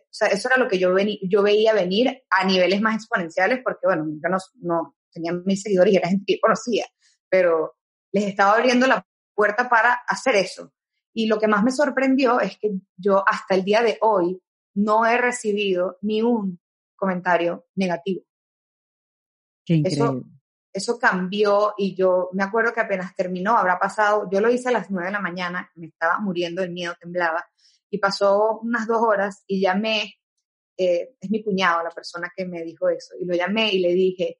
[0.03, 3.85] o sea, eso era lo que yo, yo veía venir a niveles más exponenciales porque,
[3.85, 6.85] bueno, yo no, no tenía mis seguidores y era gente que conocía,
[7.29, 7.75] pero
[8.11, 10.73] les estaba abriendo la puerta para hacer eso.
[11.13, 14.41] Y lo que más me sorprendió es que yo hasta el día de hoy
[14.75, 16.59] no he recibido ni un
[16.95, 18.23] comentario negativo.
[19.65, 20.03] Qué increíble.
[20.03, 20.23] Eso,
[20.73, 24.73] eso cambió y yo me acuerdo que apenas terminó, habrá pasado, yo lo hice a
[24.73, 27.45] las nueve de la mañana, me estaba muriendo del miedo, temblaba,
[27.93, 30.15] y pasó unas dos horas y llamé,
[30.75, 33.93] eh, es mi cuñado la persona que me dijo eso, y lo llamé y le
[33.93, 34.39] dije,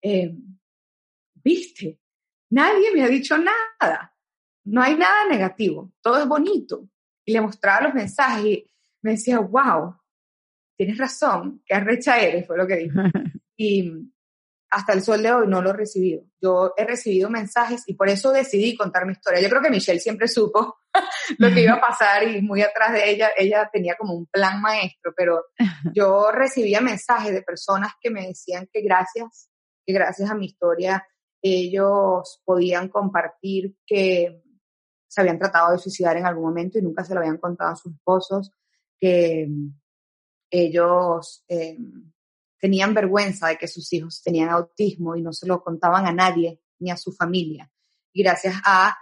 [0.00, 0.32] eh,
[1.34, 1.98] viste,
[2.50, 4.16] nadie me ha dicho nada,
[4.66, 6.88] no hay nada negativo, todo es bonito.
[7.24, 8.70] Y le mostraba los mensajes y
[9.02, 9.96] me decía, wow,
[10.76, 13.00] tienes razón, qué arrecha eres, fue lo que dijo.
[13.58, 13.90] Y
[14.70, 16.24] hasta el sol de hoy no lo he recibido.
[16.40, 19.40] Yo he recibido mensajes y por eso decidí contar mi historia.
[19.40, 20.76] Yo creo que Michelle siempre supo
[21.38, 24.60] lo que iba a pasar y muy atrás de ella, ella tenía como un plan
[24.60, 25.44] maestro, pero
[25.94, 29.50] yo recibía mensajes de personas que me decían que gracias,
[29.84, 31.06] que gracias a mi historia
[31.42, 34.42] ellos podían compartir que
[35.06, 37.76] se habían tratado de suicidar en algún momento y nunca se lo habían contado a
[37.76, 38.50] sus esposos,
[38.98, 39.48] que
[40.50, 41.78] ellos eh,
[42.58, 46.60] tenían vergüenza de que sus hijos tenían autismo y no se lo contaban a nadie
[46.78, 47.70] ni a su familia.
[48.12, 48.96] Y gracias a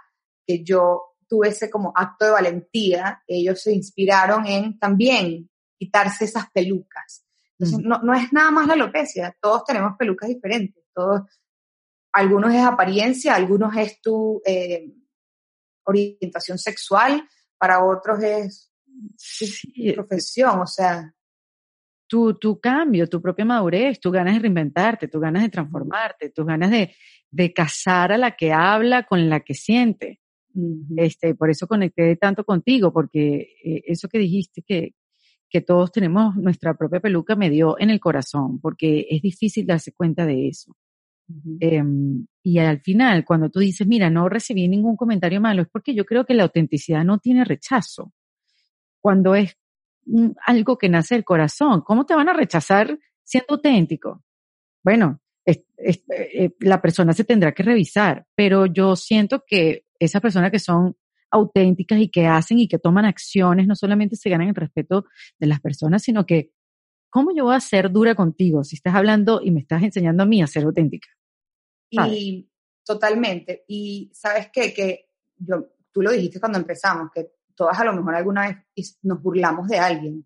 [0.45, 6.49] que yo tuve ese como acto de valentía, ellos se inspiraron en también quitarse esas
[6.51, 7.25] pelucas.
[7.57, 11.21] Entonces, no, no, es nada más la alopecia, todos tenemos pelucas diferentes, todos,
[12.11, 14.93] algunos es apariencia, algunos es tu eh,
[15.85, 17.27] orientación sexual,
[17.57, 18.71] para otros es
[19.95, 21.13] profesión, o sea
[22.15, 26.45] tu, tu cambio, tu propia madurez, tus ganas de reinventarte, tus ganas de transformarte, tus
[26.45, 26.95] ganas de,
[27.29, 30.21] de casar a la que habla con la que siente.
[30.95, 34.95] Este, por eso conecté tanto contigo, porque eh, eso que dijiste que,
[35.49, 39.91] que todos tenemos nuestra propia peluca me dio en el corazón, porque es difícil darse
[39.91, 40.73] cuenta de eso.
[41.59, 45.93] Em, y al final, cuando tú dices, mira, no recibí ningún comentario malo, es porque
[45.93, 48.13] yo creo que la autenticidad no tiene rechazo.
[49.01, 49.57] Cuando es
[50.45, 51.81] algo que nace del corazón.
[51.81, 54.23] ¿Cómo te van a rechazar siendo auténtico?
[54.83, 60.59] Bueno, eh, la persona se tendrá que revisar, pero yo siento que esas personas que
[60.59, 60.95] son
[61.31, 65.05] auténticas y que hacen y que toman acciones, no solamente se ganan el respeto
[65.39, 66.51] de las personas, sino que,
[67.09, 70.25] ¿cómo yo voy a ser dura contigo si estás hablando y me estás enseñando a
[70.25, 71.09] mí a ser auténtica?
[71.89, 72.49] Y
[72.85, 73.65] totalmente.
[73.67, 74.73] Y sabes qué?
[74.73, 79.21] Que yo, tú lo dijiste cuando empezamos, que todas a lo mejor alguna vez nos
[79.21, 80.25] burlamos de alguien.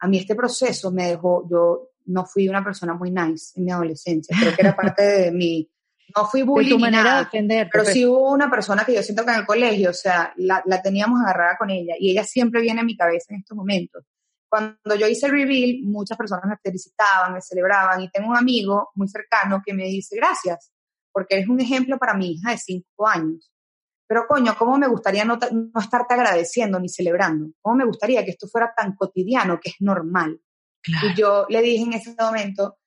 [0.00, 3.70] A mí este proceso me dejó, yo no fui una persona muy nice en mi
[3.70, 5.70] adolescencia, creo que era parte de mi,
[6.16, 7.92] no fui bullying ni nada, pero pues.
[7.92, 10.82] sí hubo una persona que yo siento que en el colegio, o sea, la, la
[10.82, 14.04] teníamos agarrada con ella y ella siempre viene a mi cabeza en estos momentos.
[14.48, 18.90] Cuando yo hice el reveal, muchas personas me felicitaban, me celebraban y tengo un amigo
[18.94, 20.72] muy cercano que me dice gracias,
[21.12, 23.52] porque eres un ejemplo para mi hija de cinco años.
[24.10, 27.52] Pero coño, ¿cómo me gustaría no, no estarte agradeciendo ni celebrando?
[27.60, 30.42] ¿Cómo me gustaría que esto fuera tan cotidiano, que es normal?
[30.84, 32.80] Y yo le dije en ese momento,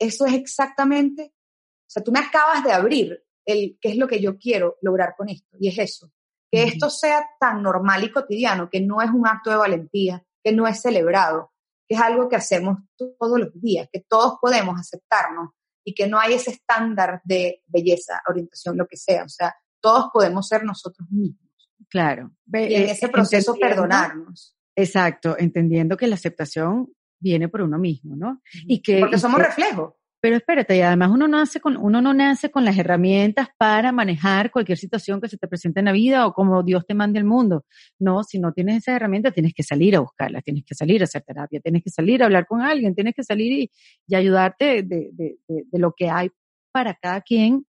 [0.00, 4.20] eso es exactamente, o sea, tú me acabas de abrir el qué es lo que
[4.20, 6.10] yo quiero lograr con esto, y es eso,
[6.50, 10.50] que esto sea tan normal y cotidiano, que no es un acto de valentía, que
[10.50, 11.52] no es celebrado,
[11.86, 15.50] que es algo que hacemos todos los días, que todos podemos aceptarnos
[15.84, 19.22] y que no hay ese estándar de belleza, orientación, lo que sea.
[19.22, 19.54] O sea,
[19.84, 21.44] todos podemos ser nosotros mismos.
[21.90, 22.30] Claro.
[22.50, 24.56] Y en ese proceso perdonarnos.
[24.74, 26.88] Exacto, entendiendo que la aceptación
[27.20, 28.40] viene por uno mismo, ¿no?
[28.66, 29.92] Y que, Porque somos reflejos.
[30.22, 34.50] Pero espérate, y además uno, nace con, uno no nace con las herramientas para manejar
[34.50, 37.26] cualquier situación que se te presente en la vida o como Dios te mande al
[37.26, 37.66] mundo.
[37.98, 41.04] No, si no tienes esas herramientas, tienes que salir a buscarlas, tienes que salir a
[41.04, 43.52] hacer terapia, tienes que salir a hablar con alguien, tienes que salir
[44.08, 46.30] y, ayudarte de, de, de, lo que hay
[46.72, 47.66] para cada quien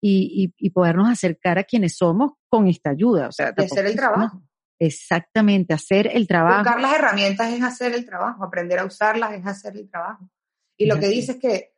[0.00, 3.28] y, y, podernos acercar a quienes somos con esta ayuda.
[3.28, 4.42] O sea, de hacer el trabajo.
[4.78, 6.58] Exactamente, hacer el trabajo.
[6.58, 10.30] Buscar las herramientas es hacer el trabajo, aprender a usarlas es hacer el trabajo.
[10.76, 11.76] Y lo que dice es que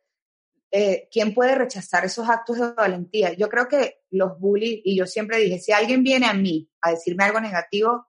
[0.71, 3.33] eh, ¿quién puede rechazar esos actos de valentía?
[3.33, 6.91] Yo creo que los bullies, y yo siempre dije, si alguien viene a mí a
[6.91, 8.07] decirme algo negativo,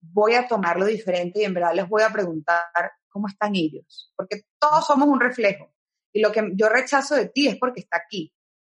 [0.00, 4.42] voy a tomarlo diferente y en verdad les voy a preguntar cómo están ellos, porque
[4.58, 5.72] todos somos un reflejo.
[6.12, 8.32] Y lo que yo rechazo de ti es porque está aquí.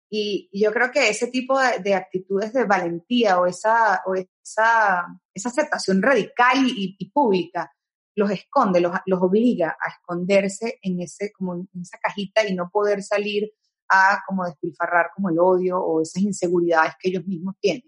[0.10, 5.50] Y, yo creo que ese tipo de, actitudes de valentía o esa, o esa, esa
[5.50, 7.72] aceptación radical y pública
[8.16, 12.70] los esconde, los, los obliga a esconderse en, ese, como en esa cajita y no
[12.70, 13.52] poder salir
[13.90, 17.84] a como despilfarrar como el odio o esas inseguridades que ellos mismos tienen.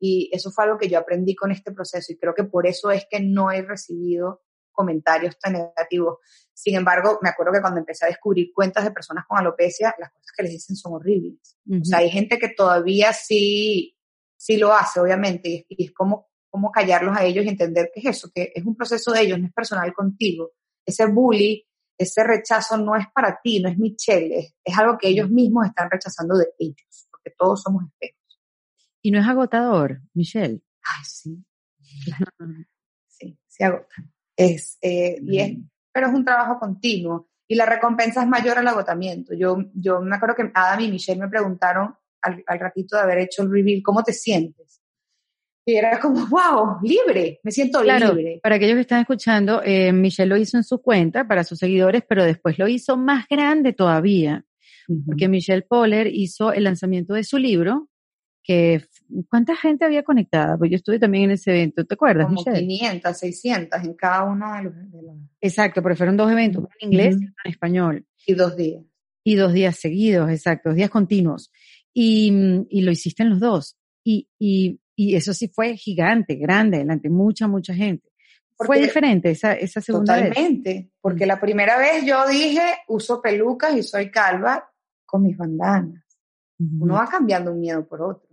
[0.00, 2.90] Y eso fue algo que yo aprendí con este proceso y creo que por eso
[2.90, 4.42] es que no he recibido
[4.72, 6.18] comentarios tan negativos.
[6.52, 10.10] Sin embargo, me acuerdo que cuando empecé a descubrir cuentas de personas con alopecia, las
[10.10, 11.56] cosas que les dicen son horribles.
[11.70, 13.96] O sea, hay gente que todavía sí,
[14.36, 18.16] sí lo hace, obviamente, y es como cómo callarlos a ellos y entender que es
[18.16, 20.52] eso, que es un proceso de ellos, no es personal contigo.
[20.84, 21.66] Ese bully,
[21.96, 25.90] ese rechazo no es para ti, no es Michelle, es, algo que ellos mismos están
[25.90, 28.40] rechazando de ellos, porque todos somos espejos.
[29.00, 30.60] ¿Y no es agotador, Michelle?
[30.82, 31.44] Ay, sí.
[33.06, 33.94] Sí, sí agota.
[34.36, 35.20] Es, eh,
[35.92, 39.34] pero es un trabajo continuo y la recompensa es mayor al agotamiento.
[39.34, 43.18] Yo, yo me acuerdo que Adam y Michelle me preguntaron al, al ratito de haber
[43.18, 44.82] hecho el reveal, ¿cómo te sientes?
[45.64, 48.40] Y era como, wow, libre, me siento libre.
[48.42, 52.02] Para aquellos que están escuchando, eh, Michelle lo hizo en su cuenta para sus seguidores,
[52.08, 54.44] pero después lo hizo más grande todavía,
[55.06, 57.88] porque Michelle Poller hizo el lanzamiento de su libro,
[58.42, 58.84] que
[59.28, 60.56] ¿cuánta gente había conectada?
[60.58, 64.52] Pues yo estuve también en ese evento, ¿te acuerdas, Como 500, 600 en cada uno
[64.54, 64.74] de los...
[65.40, 68.06] Exacto, pero fueron dos eventos, uno en inglés y uno en español.
[68.26, 68.82] Y dos días.
[69.24, 71.50] Y dos días seguidos, exacto, dos días continuos.
[71.94, 72.32] Y,
[72.70, 73.76] y lo hiciste en los dos.
[74.04, 78.08] Y, y y eso sí fue gigante, grande, delante mucha, mucha gente.
[78.56, 80.28] fue diferente esa, esa segunda vez.
[80.28, 84.70] Totalmente, porque la primera vez yo dije, uso pelucas y soy calva
[85.04, 86.04] con mis bandanas.
[86.78, 88.28] Uno va cambiando un miedo por otro.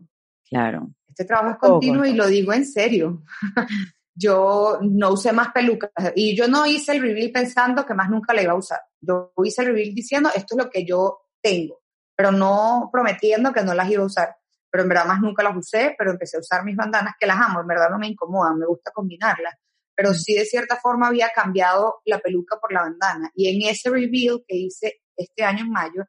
[0.49, 0.89] Claro.
[1.07, 3.23] Este trabajo es continuo y lo digo en serio.
[4.15, 8.33] yo no usé más pelucas y yo no hice el reveal pensando que más nunca
[8.33, 8.79] la iba a usar.
[8.99, 11.81] Yo hice el reveal diciendo, esto es lo que yo tengo,
[12.15, 14.39] pero no prometiendo que no las iba a usar
[14.69, 17.37] pero en verdad más nunca las usé, pero empecé a usar mis bandanas que las
[17.39, 19.55] amo, en verdad no me incomodan, me gusta combinarlas,
[19.95, 23.31] pero sí de cierta forma había cambiado la peluca por la bandana.
[23.35, 26.05] Y en ese reveal que hice este año en mayo,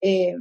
[0.00, 0.36] eh,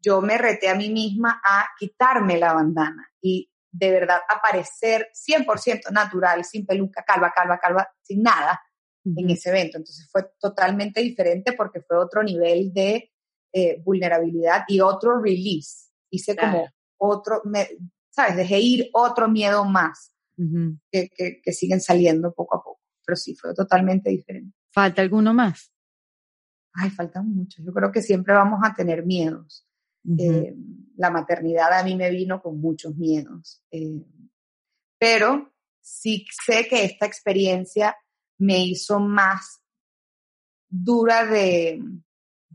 [0.00, 5.90] yo me reté a mí misma a quitarme la bandana y de verdad aparecer 100%
[5.90, 8.60] natural, sin peluca, calva, calva, calva, sin nada
[9.04, 9.78] en ese evento.
[9.78, 13.12] Entonces fue totalmente diferente porque fue otro nivel de
[13.52, 15.90] eh, vulnerabilidad y otro release.
[16.10, 16.68] Hice como
[16.98, 17.42] otro,
[18.10, 18.36] ¿sabes?
[18.36, 20.12] Dejé ir otro miedo más
[20.90, 22.80] que, que, siguen saliendo poco a poco.
[23.04, 24.56] Pero sí, fue totalmente diferente.
[24.72, 25.72] ¿Falta alguno más?
[26.74, 27.64] Ay, faltan muchos.
[27.64, 29.65] Yo creo que siempre vamos a tener miedos.
[30.18, 30.54] Eh,
[30.96, 33.62] la maternidad a mí me vino con muchos miedos.
[33.70, 34.02] Eh,
[34.98, 37.96] pero sí sé que esta experiencia
[38.38, 39.62] me hizo más
[40.68, 41.80] dura de...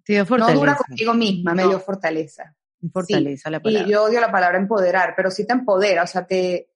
[0.08, 2.56] no dura contigo misma, me dio fortaleza.
[2.91, 3.88] Fortaleza la palabra.
[3.88, 6.72] Y yo odio la palabra empoderar, pero sí te empodera, o sea, te,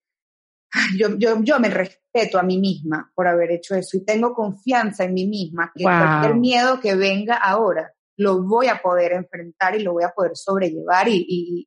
[0.97, 5.03] yo, yo, yo me respeto a mí misma por haber hecho eso y tengo confianza
[5.03, 9.83] en mí misma que cualquier miedo que venga ahora lo voy a poder enfrentar y
[9.83, 11.25] lo voy a poder sobrellevar y,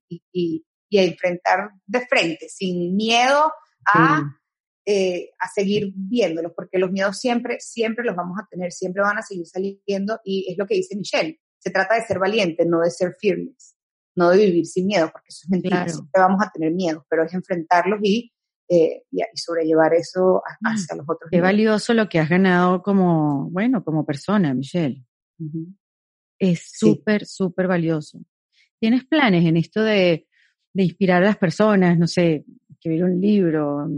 [0.09, 3.53] y, y, y enfrentar de frente, sin miedo
[3.87, 4.23] a,
[4.87, 9.19] eh, a seguir viéndolos, porque los miedos siempre, siempre los vamos a tener, siempre van
[9.19, 12.81] a seguir saliendo y es lo que dice Michelle, se trata de ser valiente, no
[12.81, 13.77] de ser fearless,
[14.17, 17.25] no de vivir sin miedo, porque eso es mentira, siempre vamos a tener miedo, pero
[17.25, 18.33] es enfrentarlos y
[18.71, 21.31] eh, y, sobrellevar eso mm, hacia los otros.
[21.31, 25.07] Qué valioso lo que has ganado como, bueno, como persona, Michelle.
[26.39, 28.21] Es súper, súper valioso.
[28.79, 30.27] ¿Tienes planes en esto de,
[30.73, 31.99] de, inspirar a las personas?
[31.99, 33.89] No sé, escribir un libro,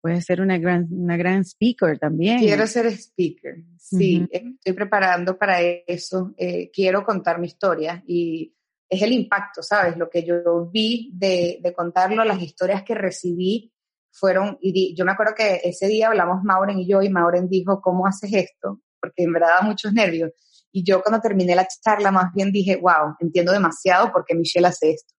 [0.00, 2.38] puedes ser una gran, una gran speaker también.
[2.38, 6.34] Quiero ser speaker, sí, estoy preparando para eso.
[6.36, 8.54] Eh, quiero contar mi historia y
[8.88, 9.96] es el impacto, ¿sabes?
[9.96, 13.72] Lo que yo vi de, de contarlo, las historias que recibí
[14.12, 17.80] fueron, y yo me acuerdo que ese día hablamos Mauren y yo, y Mauren dijo,
[17.80, 18.80] ¿cómo haces esto?
[19.00, 20.30] Porque en verdad da muchos nervios.
[20.76, 24.66] Y yo cuando terminé la charla más bien dije, wow, entiendo demasiado por qué Michelle
[24.66, 25.14] hace esto.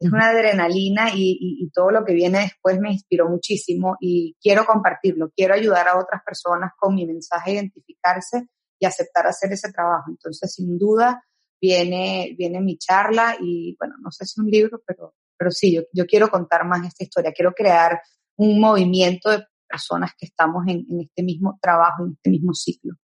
[0.00, 4.64] Es una adrenalina y, y, todo lo que viene después me inspiró muchísimo y quiero
[4.64, 8.48] compartirlo, quiero ayudar a otras personas con mi mensaje, identificarse
[8.80, 10.06] y aceptar hacer ese trabajo.
[10.08, 11.22] Entonces, sin duda,
[11.60, 15.82] viene, viene mi charla y, bueno, no sé si un libro, pero, pero sí, yo,
[15.92, 18.00] yo quiero contar más esta historia, quiero crear
[18.38, 22.94] un movimiento de personas que estamos en, este mismo trabajo, en este mismo ciclo.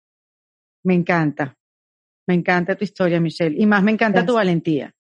[0.83, 1.57] Me encanta,
[2.27, 4.95] me encanta tu historia, Michelle, y más me encanta tu valentía.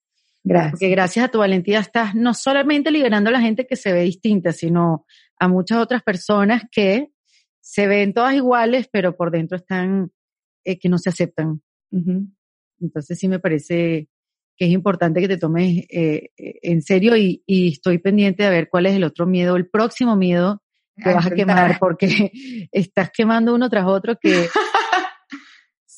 [0.45, 0.72] Gracias.
[0.72, 4.03] Porque gracias a tu valentía estás no solamente liberando a la gente que se ve
[4.03, 5.05] distinta, sino
[5.39, 7.11] a muchas otras personas que
[7.61, 10.12] se ven todas iguales, pero por dentro están,
[10.64, 11.62] eh, que no se aceptan.
[12.81, 14.09] Entonces sí me parece
[14.57, 18.68] que es importante que te tomes eh, eh, en serio y, estoy pendiente de ver
[18.70, 20.62] cuál es el otro miedo, el próximo miedo
[20.97, 22.31] que vas a quemar, porque
[22.72, 24.49] estás quemando uno tras otro que,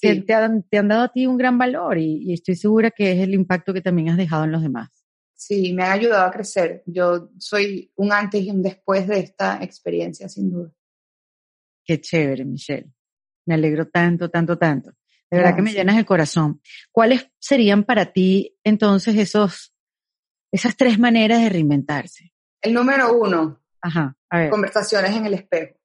[0.01, 3.72] te, han, dado a ti un gran valor y, estoy segura que es el impacto
[3.72, 4.90] que también has dejado en los demás.
[5.34, 6.82] Sí, me ha ayudado a crecer.
[6.86, 10.72] Yo soy un antes y un después de esta experiencia, sin duda.
[11.84, 12.90] Qué chévere, Michelle.
[13.46, 14.90] Me alegro tanto, tanto, tanto.
[15.30, 16.61] De verdad que me llenas el corazón.
[16.90, 19.74] ¿Cuáles serían para ti entonces esos,
[20.51, 22.32] esas tres maneras de reinventarse?
[22.61, 23.62] El número uno.
[23.80, 24.51] Ajá, a ver.
[24.51, 25.78] Conversaciones en el espejo.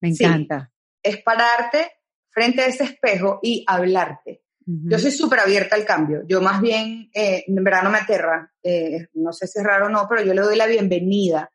[0.00, 0.70] Me encanta.
[1.02, 1.90] es pararte
[2.36, 4.42] frente a ese espejo y hablarte.
[4.66, 6.22] Yo soy súper abierta al cambio.
[6.28, 8.52] Yo más bien, eh, en verdad no me aterra.
[8.62, 11.50] Eh, no sé si es raro o no, pero yo le doy la bienvenida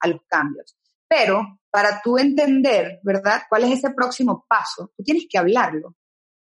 [0.00, 0.76] a los cambios.
[1.06, 3.42] Pero para tú entender, ¿verdad?
[3.48, 4.92] ¿Cuál es ese próximo paso?
[4.96, 5.94] Tú tienes que hablarlo.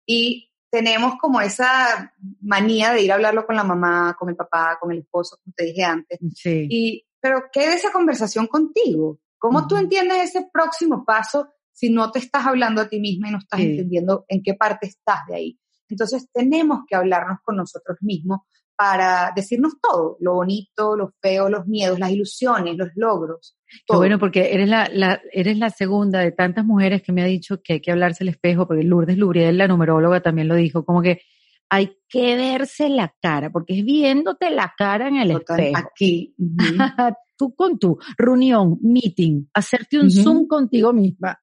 [0.06, 4.78] Y tenemos como esa manía de ir a hablarlo con la mamá, con el papá,
[4.80, 6.18] con el esposo, como te dije antes.
[6.34, 6.66] Sí.
[6.70, 9.20] Y, pero ¿qué de esa conversación contigo?
[9.38, 11.50] ¿Cómo tú entiendes ese próximo paso
[11.82, 14.86] si no te estás hablando a ti misma y no estás entendiendo en qué parte
[14.86, 15.60] estás de ahí?
[15.90, 18.42] Entonces tenemos que hablarnos con nosotros mismos
[18.76, 23.58] para decirnos todo, lo bonito, lo feo, los miedos, las ilusiones, los logros.
[23.88, 27.26] Qué bueno, porque eres la, la, eres la segunda de tantas mujeres que me ha
[27.26, 30.86] dicho que hay que hablarse el espejo, porque Lourdes Lubriel, la numeróloga, también lo dijo,
[30.86, 31.22] como que
[31.68, 35.78] hay que verse la cara, porque es viéndote la cara en el espejo.
[35.78, 36.36] Aquí.
[37.38, 41.40] tú con tu reunión, meeting, hacerte un Zoom contigo misma.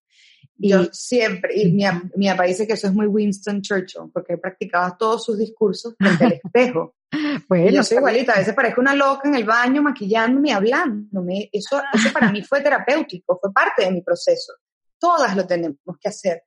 [0.58, 1.84] Y, Yo siempre, y mi,
[2.16, 6.24] mi papá dice que eso es muy Winston Churchill, porque practicaba todos sus discursos frente
[6.24, 6.94] al espejo.
[7.48, 11.48] Pues yo soy igualita, a veces parezco una loca en el baño maquillándome, hablándome.
[11.50, 14.52] Eso, eso para mí fue terapéutico, fue parte de mi proceso.
[14.98, 16.42] Todas lo tenemos que hacer,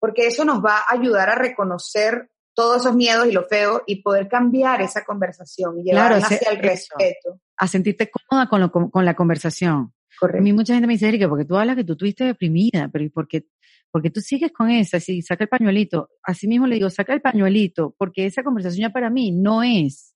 [0.00, 4.02] porque eso nos va a ayudar a reconocer todos esos miedos y lo feo y
[4.02, 7.38] poder cambiar esa conversación y llevarla hacia el respeto.
[7.56, 9.94] A sentirte cómoda con, lo, con la conversación.
[10.20, 10.38] Correcto.
[10.38, 13.04] A mí mucha gente me dice, Erika, porque tú hablas que tú estuviste deprimida, pero
[13.04, 13.46] ¿y por qué?
[13.90, 16.10] Porque tú sigues con esa, si saca el pañuelito.
[16.22, 20.14] Así mismo le digo, saca el pañuelito, porque esa conversación ya para mí no es,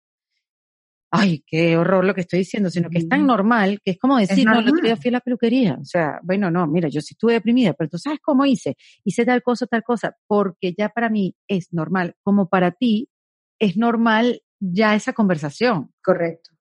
[1.10, 4.18] ay, qué horror lo que estoy diciendo, sino que es tan normal que es como
[4.18, 5.78] decir, no, el otro día fui a la peluquería.
[5.80, 8.76] O sea, bueno, no, mira, yo sí estuve deprimida, pero tú sabes cómo hice.
[9.04, 13.08] Hice tal cosa, tal cosa, porque ya para mí es normal, como para ti
[13.58, 15.92] es normal ya esa conversación.
[16.02, 16.53] Correcto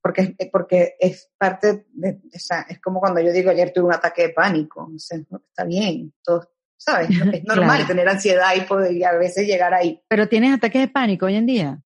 [0.00, 3.86] porque, eh, porque es parte de, o sea, es como cuando yo digo ayer tuve
[3.86, 7.08] un ataque de pánico, o sea, está bien, todo, ¿sabes?
[7.40, 10.02] Es normal tener ansiedad y poder a veces llegar ahí.
[10.08, 11.82] Pero tienes ataques de pánico hoy en día.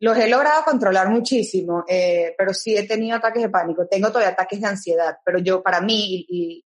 [0.00, 3.86] Los he logrado controlar muchísimo, eh, pero sí he tenido ataques de pánico.
[3.86, 6.64] Tengo todavía ataques de ansiedad, pero yo para mí, y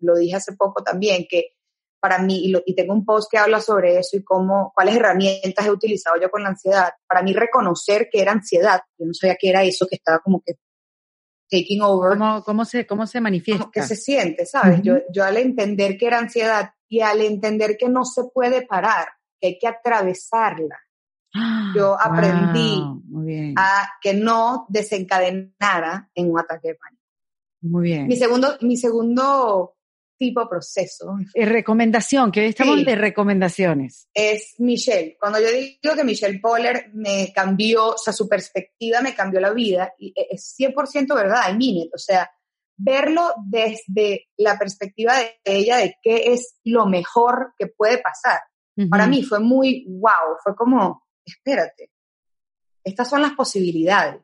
[0.00, 1.55] lo dije hace poco también, que
[2.00, 5.70] para mí, y, tengo un post que habla sobre eso y cómo, cuáles herramientas he
[5.70, 9.48] utilizado yo con la ansiedad, para mí reconocer que era ansiedad, yo no sabía que
[9.50, 10.54] era eso, que estaba como que
[11.50, 12.18] taking over.
[12.18, 13.70] ¿Cómo, cómo, se, cómo se manifiesta?
[13.72, 14.82] ¿Qué se siente, sabes?
[14.82, 19.08] yo, yo al entender que era ansiedad y al entender que no se puede parar,
[19.40, 20.78] que hay que atravesarla,
[21.74, 22.82] yo aprendí
[23.56, 27.02] a que no desencadenara en un ataque de pánico.
[27.62, 28.06] Muy bien.
[28.06, 29.76] Mi segundo, mi segundo
[30.16, 31.16] tipo de proceso.
[31.34, 34.08] recomendación, que hoy estamos de recomendaciones.
[34.14, 35.16] Es Michelle.
[35.18, 39.52] Cuando yo digo que Michelle Poller me cambió, o sea, su perspectiva me cambió la
[39.52, 42.30] vida, y e, es 100% verdad, I mean O sea,
[42.76, 48.40] verlo desde la perspectiva de ella de qué es lo mejor que puede pasar.
[48.90, 51.90] Para mí fue muy wow, fue como, espérate,
[52.84, 54.20] estas son las posibilidades.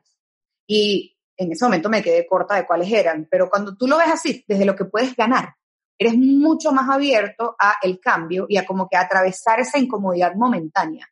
[0.67, 4.09] Y en ese momento me quedé corta de cuáles eran, pero cuando tú lo ves
[4.09, 5.55] así, desde lo que puedes ganar,
[6.03, 11.07] eres mucho más abierto a el cambio y a como que atravesar esa incomodidad momentánea.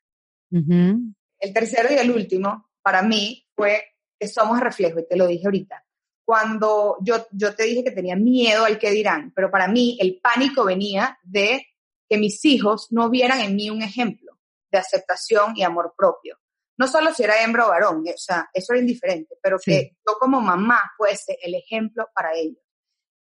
[0.51, 3.83] El tercero y el último, para mí, fue
[4.19, 5.83] que somos reflejo, y te lo dije ahorita.
[6.23, 10.19] Cuando yo, yo te dije que tenía miedo al que dirán, pero para mí el
[10.21, 11.65] pánico venía de
[12.07, 14.37] que mis hijos no vieran en mí un ejemplo
[14.71, 16.37] de aceptación y amor propio.
[16.77, 20.13] No solo si era hembra o varón, o sea, eso era indiferente, pero que yo
[20.19, 22.63] como mamá fuese el ejemplo para ellos.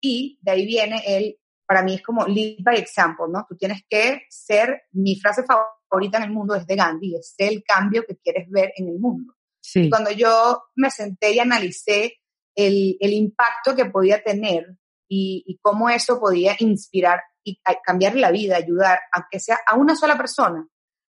[0.00, 3.44] Y de ahí viene el para mí es como lead by example, ¿no?
[3.48, 7.62] Tú tienes que ser, mi frase favorita en el mundo es de Gandhi, es el
[7.64, 9.34] cambio que quieres ver en el mundo.
[9.60, 9.88] Sí.
[9.88, 12.20] Cuando yo me senté y analicé
[12.54, 14.76] el, el impacto que podía tener
[15.08, 19.96] y, y, cómo eso podía inspirar y cambiar la vida, ayudar, aunque sea a una
[19.96, 20.66] sola persona,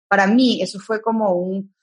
[0.07, 1.73] para mí eso fue como un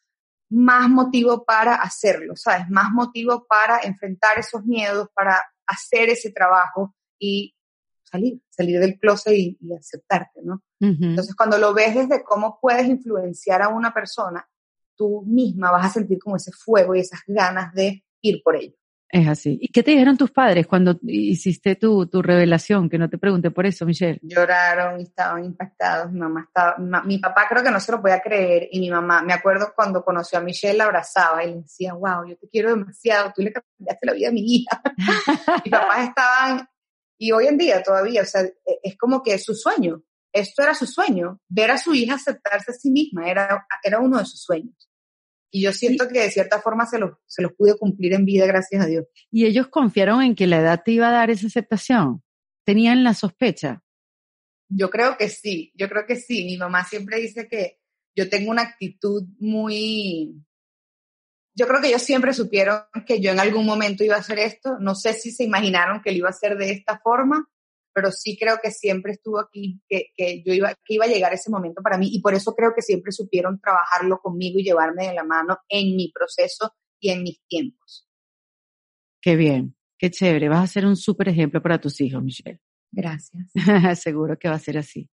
[0.51, 2.69] más motivo para hacerlo, ¿sabes?
[2.71, 7.56] Más motivo para enfrentar esos miedos, para hacer ese trabajo y
[8.11, 10.63] salir, salir del closet y, aceptarte, ¿no?
[10.81, 14.47] Entonces, cuando lo ves desde cómo puedes influenciar a una persona,
[14.97, 18.77] tú misma vas a sentir como ese fuego y esas ganas de ir por ello.
[19.09, 19.57] Es así.
[19.61, 22.89] ¿Y qué te dijeron tus padres cuando hiciste tu, tu revelación?
[22.89, 24.19] Que no te pregunté por eso, Michelle.
[24.21, 26.11] Lloraron y estaban impactados.
[26.11, 29.23] Mi mamá estaba, mi, papá creo que no se lo podía creer y mi mamá,
[29.23, 32.71] me acuerdo cuando conoció a Michelle, la abrazaba y le decía, wow, yo te quiero
[32.71, 34.83] demasiado, tú le cambiaste la vida a mi hija.
[35.65, 36.69] Mis papás estaban
[37.19, 40.03] y hoy en día todavía, o sea, e, es como que su sueño,
[40.33, 44.19] esto era su sueño, ver a su hija aceptarse a sí misma, era, era uno
[44.19, 44.75] de sus sueños.
[45.51, 48.47] Y yo siento que de cierta forma se los, se los pude cumplir en vida,
[48.47, 49.07] gracias a Dios.
[49.31, 52.23] ¿Y ellos confiaron en que la edad te iba a dar esa aceptación?
[52.65, 53.83] ¿Tenían la sospecha?
[54.69, 56.45] Yo creo que sí, yo creo que sí.
[56.45, 57.79] Mi mamá siempre dice que
[58.15, 60.35] yo tengo una actitud muy,
[61.57, 64.79] yo creo que ellos siempre supieron que yo en algún momento iba a hacer esto.
[64.79, 67.49] No sé si se imaginaron que lo iba a hacer de esta forma,
[67.95, 71.33] pero sí creo que siempre estuvo aquí, que, que yo iba, que iba a llegar
[71.33, 75.09] ese momento para mí y por eso creo que siempre supieron trabajarlo conmigo y llevarme
[75.09, 78.07] de la mano en mi proceso y en mis tiempos.
[79.23, 80.51] Qué bien, qué chévere.
[80.51, 82.61] Vas a ser un súper ejemplo para tus hijos, Michelle.
[82.93, 83.51] Gracias.
[84.03, 85.09] Seguro que va a ser así.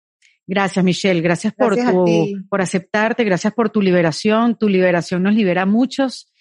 [0.46, 1.22] Gracias, Michelle.
[1.22, 3.24] Gracias, por, tu, por aceptarte.
[3.24, 4.58] Gracias por tu liberación.
[4.58, 6.33] Tu liberación nos libera a muchos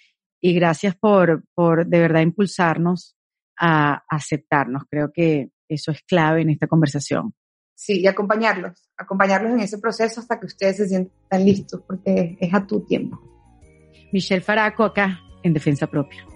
[0.43, 3.17] y gracias por, por de verdad impulsarnos
[3.59, 4.83] a aceptarnos.
[4.91, 7.33] Creo que eso es clave en esta conversación.
[7.75, 12.53] Sí, y acompañarlos, acompañarlos en ese proceso hasta que ustedes se sientan listos, porque es
[12.53, 13.21] a tu tiempo.
[14.13, 16.27] Michelle Faraco acá en Defensa Propia.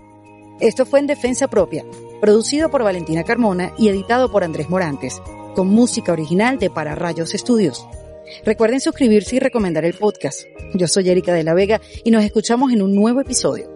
[0.60, 1.84] Esto fue en Defensa Propia,
[2.20, 5.20] producido por Valentina Carmona y editado por Andrés Morantes,
[5.54, 7.86] con música original de Para Rayos Estudios.
[8.44, 10.42] Recuerden suscribirse y recomendar el podcast.
[10.74, 13.75] Yo soy Erika de la Vega y nos escuchamos en un nuevo episodio.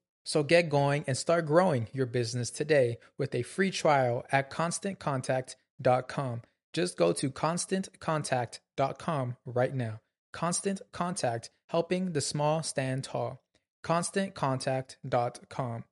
[0.23, 6.41] So get going and start growing your business today with a free trial at constantcontact.com.
[6.73, 10.01] Just go to constantcontact.com right now.
[10.31, 13.41] Constant Contact, helping the small stand tall.
[13.83, 15.83] ConstantContact.com.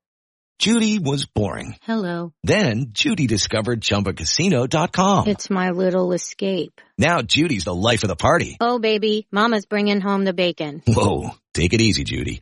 [0.59, 1.77] Judy was boring.
[1.84, 2.34] Hello.
[2.43, 5.27] Then Judy discovered ChumbaCasino.com.
[5.27, 6.82] It's my little escape.
[6.97, 8.57] Now Judy's the life of the party.
[8.59, 10.84] Oh, baby, Mama's bringing home the bacon.
[10.86, 12.41] Whoa, take it easy, Judy.